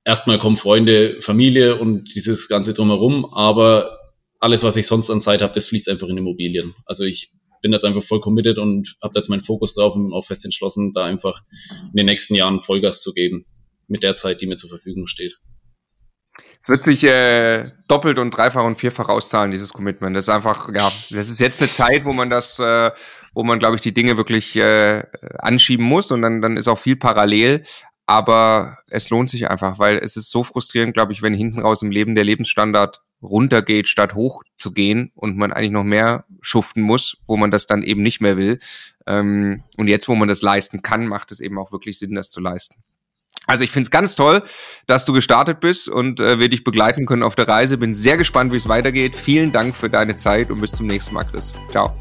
[0.03, 3.99] erstmal kommen Freunde, Familie und dieses ganze drumherum, aber
[4.43, 6.75] alles, was ich sonst an Zeit habe, das fließt einfach in Immobilien.
[6.85, 7.31] Also ich
[7.61, 10.91] bin jetzt einfach voll committed und habe jetzt meinen Fokus drauf und auch fest entschlossen,
[10.91, 13.45] da einfach in den nächsten Jahren Vollgas zu geben
[13.87, 15.37] mit der Zeit, die mir zur Verfügung steht.
[16.59, 20.15] Es wird sich äh, doppelt und dreifach und vierfach auszahlen, dieses Commitment.
[20.15, 22.91] Das ist einfach, ja, das ist jetzt eine Zeit, wo man das, äh,
[23.33, 25.03] wo man, glaube ich, die Dinge wirklich äh,
[25.37, 27.63] anschieben muss und dann, dann ist auch viel parallel
[28.05, 31.81] aber es lohnt sich einfach, weil es ist so frustrierend, glaube ich, wenn hinten raus
[31.81, 36.83] im Leben der Lebensstandard runtergeht, statt hoch zu gehen und man eigentlich noch mehr schuften
[36.83, 38.59] muss, wo man das dann eben nicht mehr will.
[39.07, 42.29] Ähm, und jetzt, wo man das leisten kann, macht es eben auch wirklich Sinn, das
[42.29, 42.83] zu leisten.
[43.45, 44.43] Also ich finde es ganz toll,
[44.87, 47.77] dass du gestartet bist und äh, wir dich begleiten können auf der Reise.
[47.77, 49.15] Bin sehr gespannt, wie es weitergeht.
[49.15, 51.53] Vielen Dank für deine Zeit und bis zum nächsten Mal, Chris.
[51.71, 51.91] Ciao.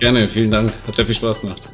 [0.00, 0.72] Gerne, vielen Dank.
[0.86, 1.68] Hat sehr viel Spaß gemacht.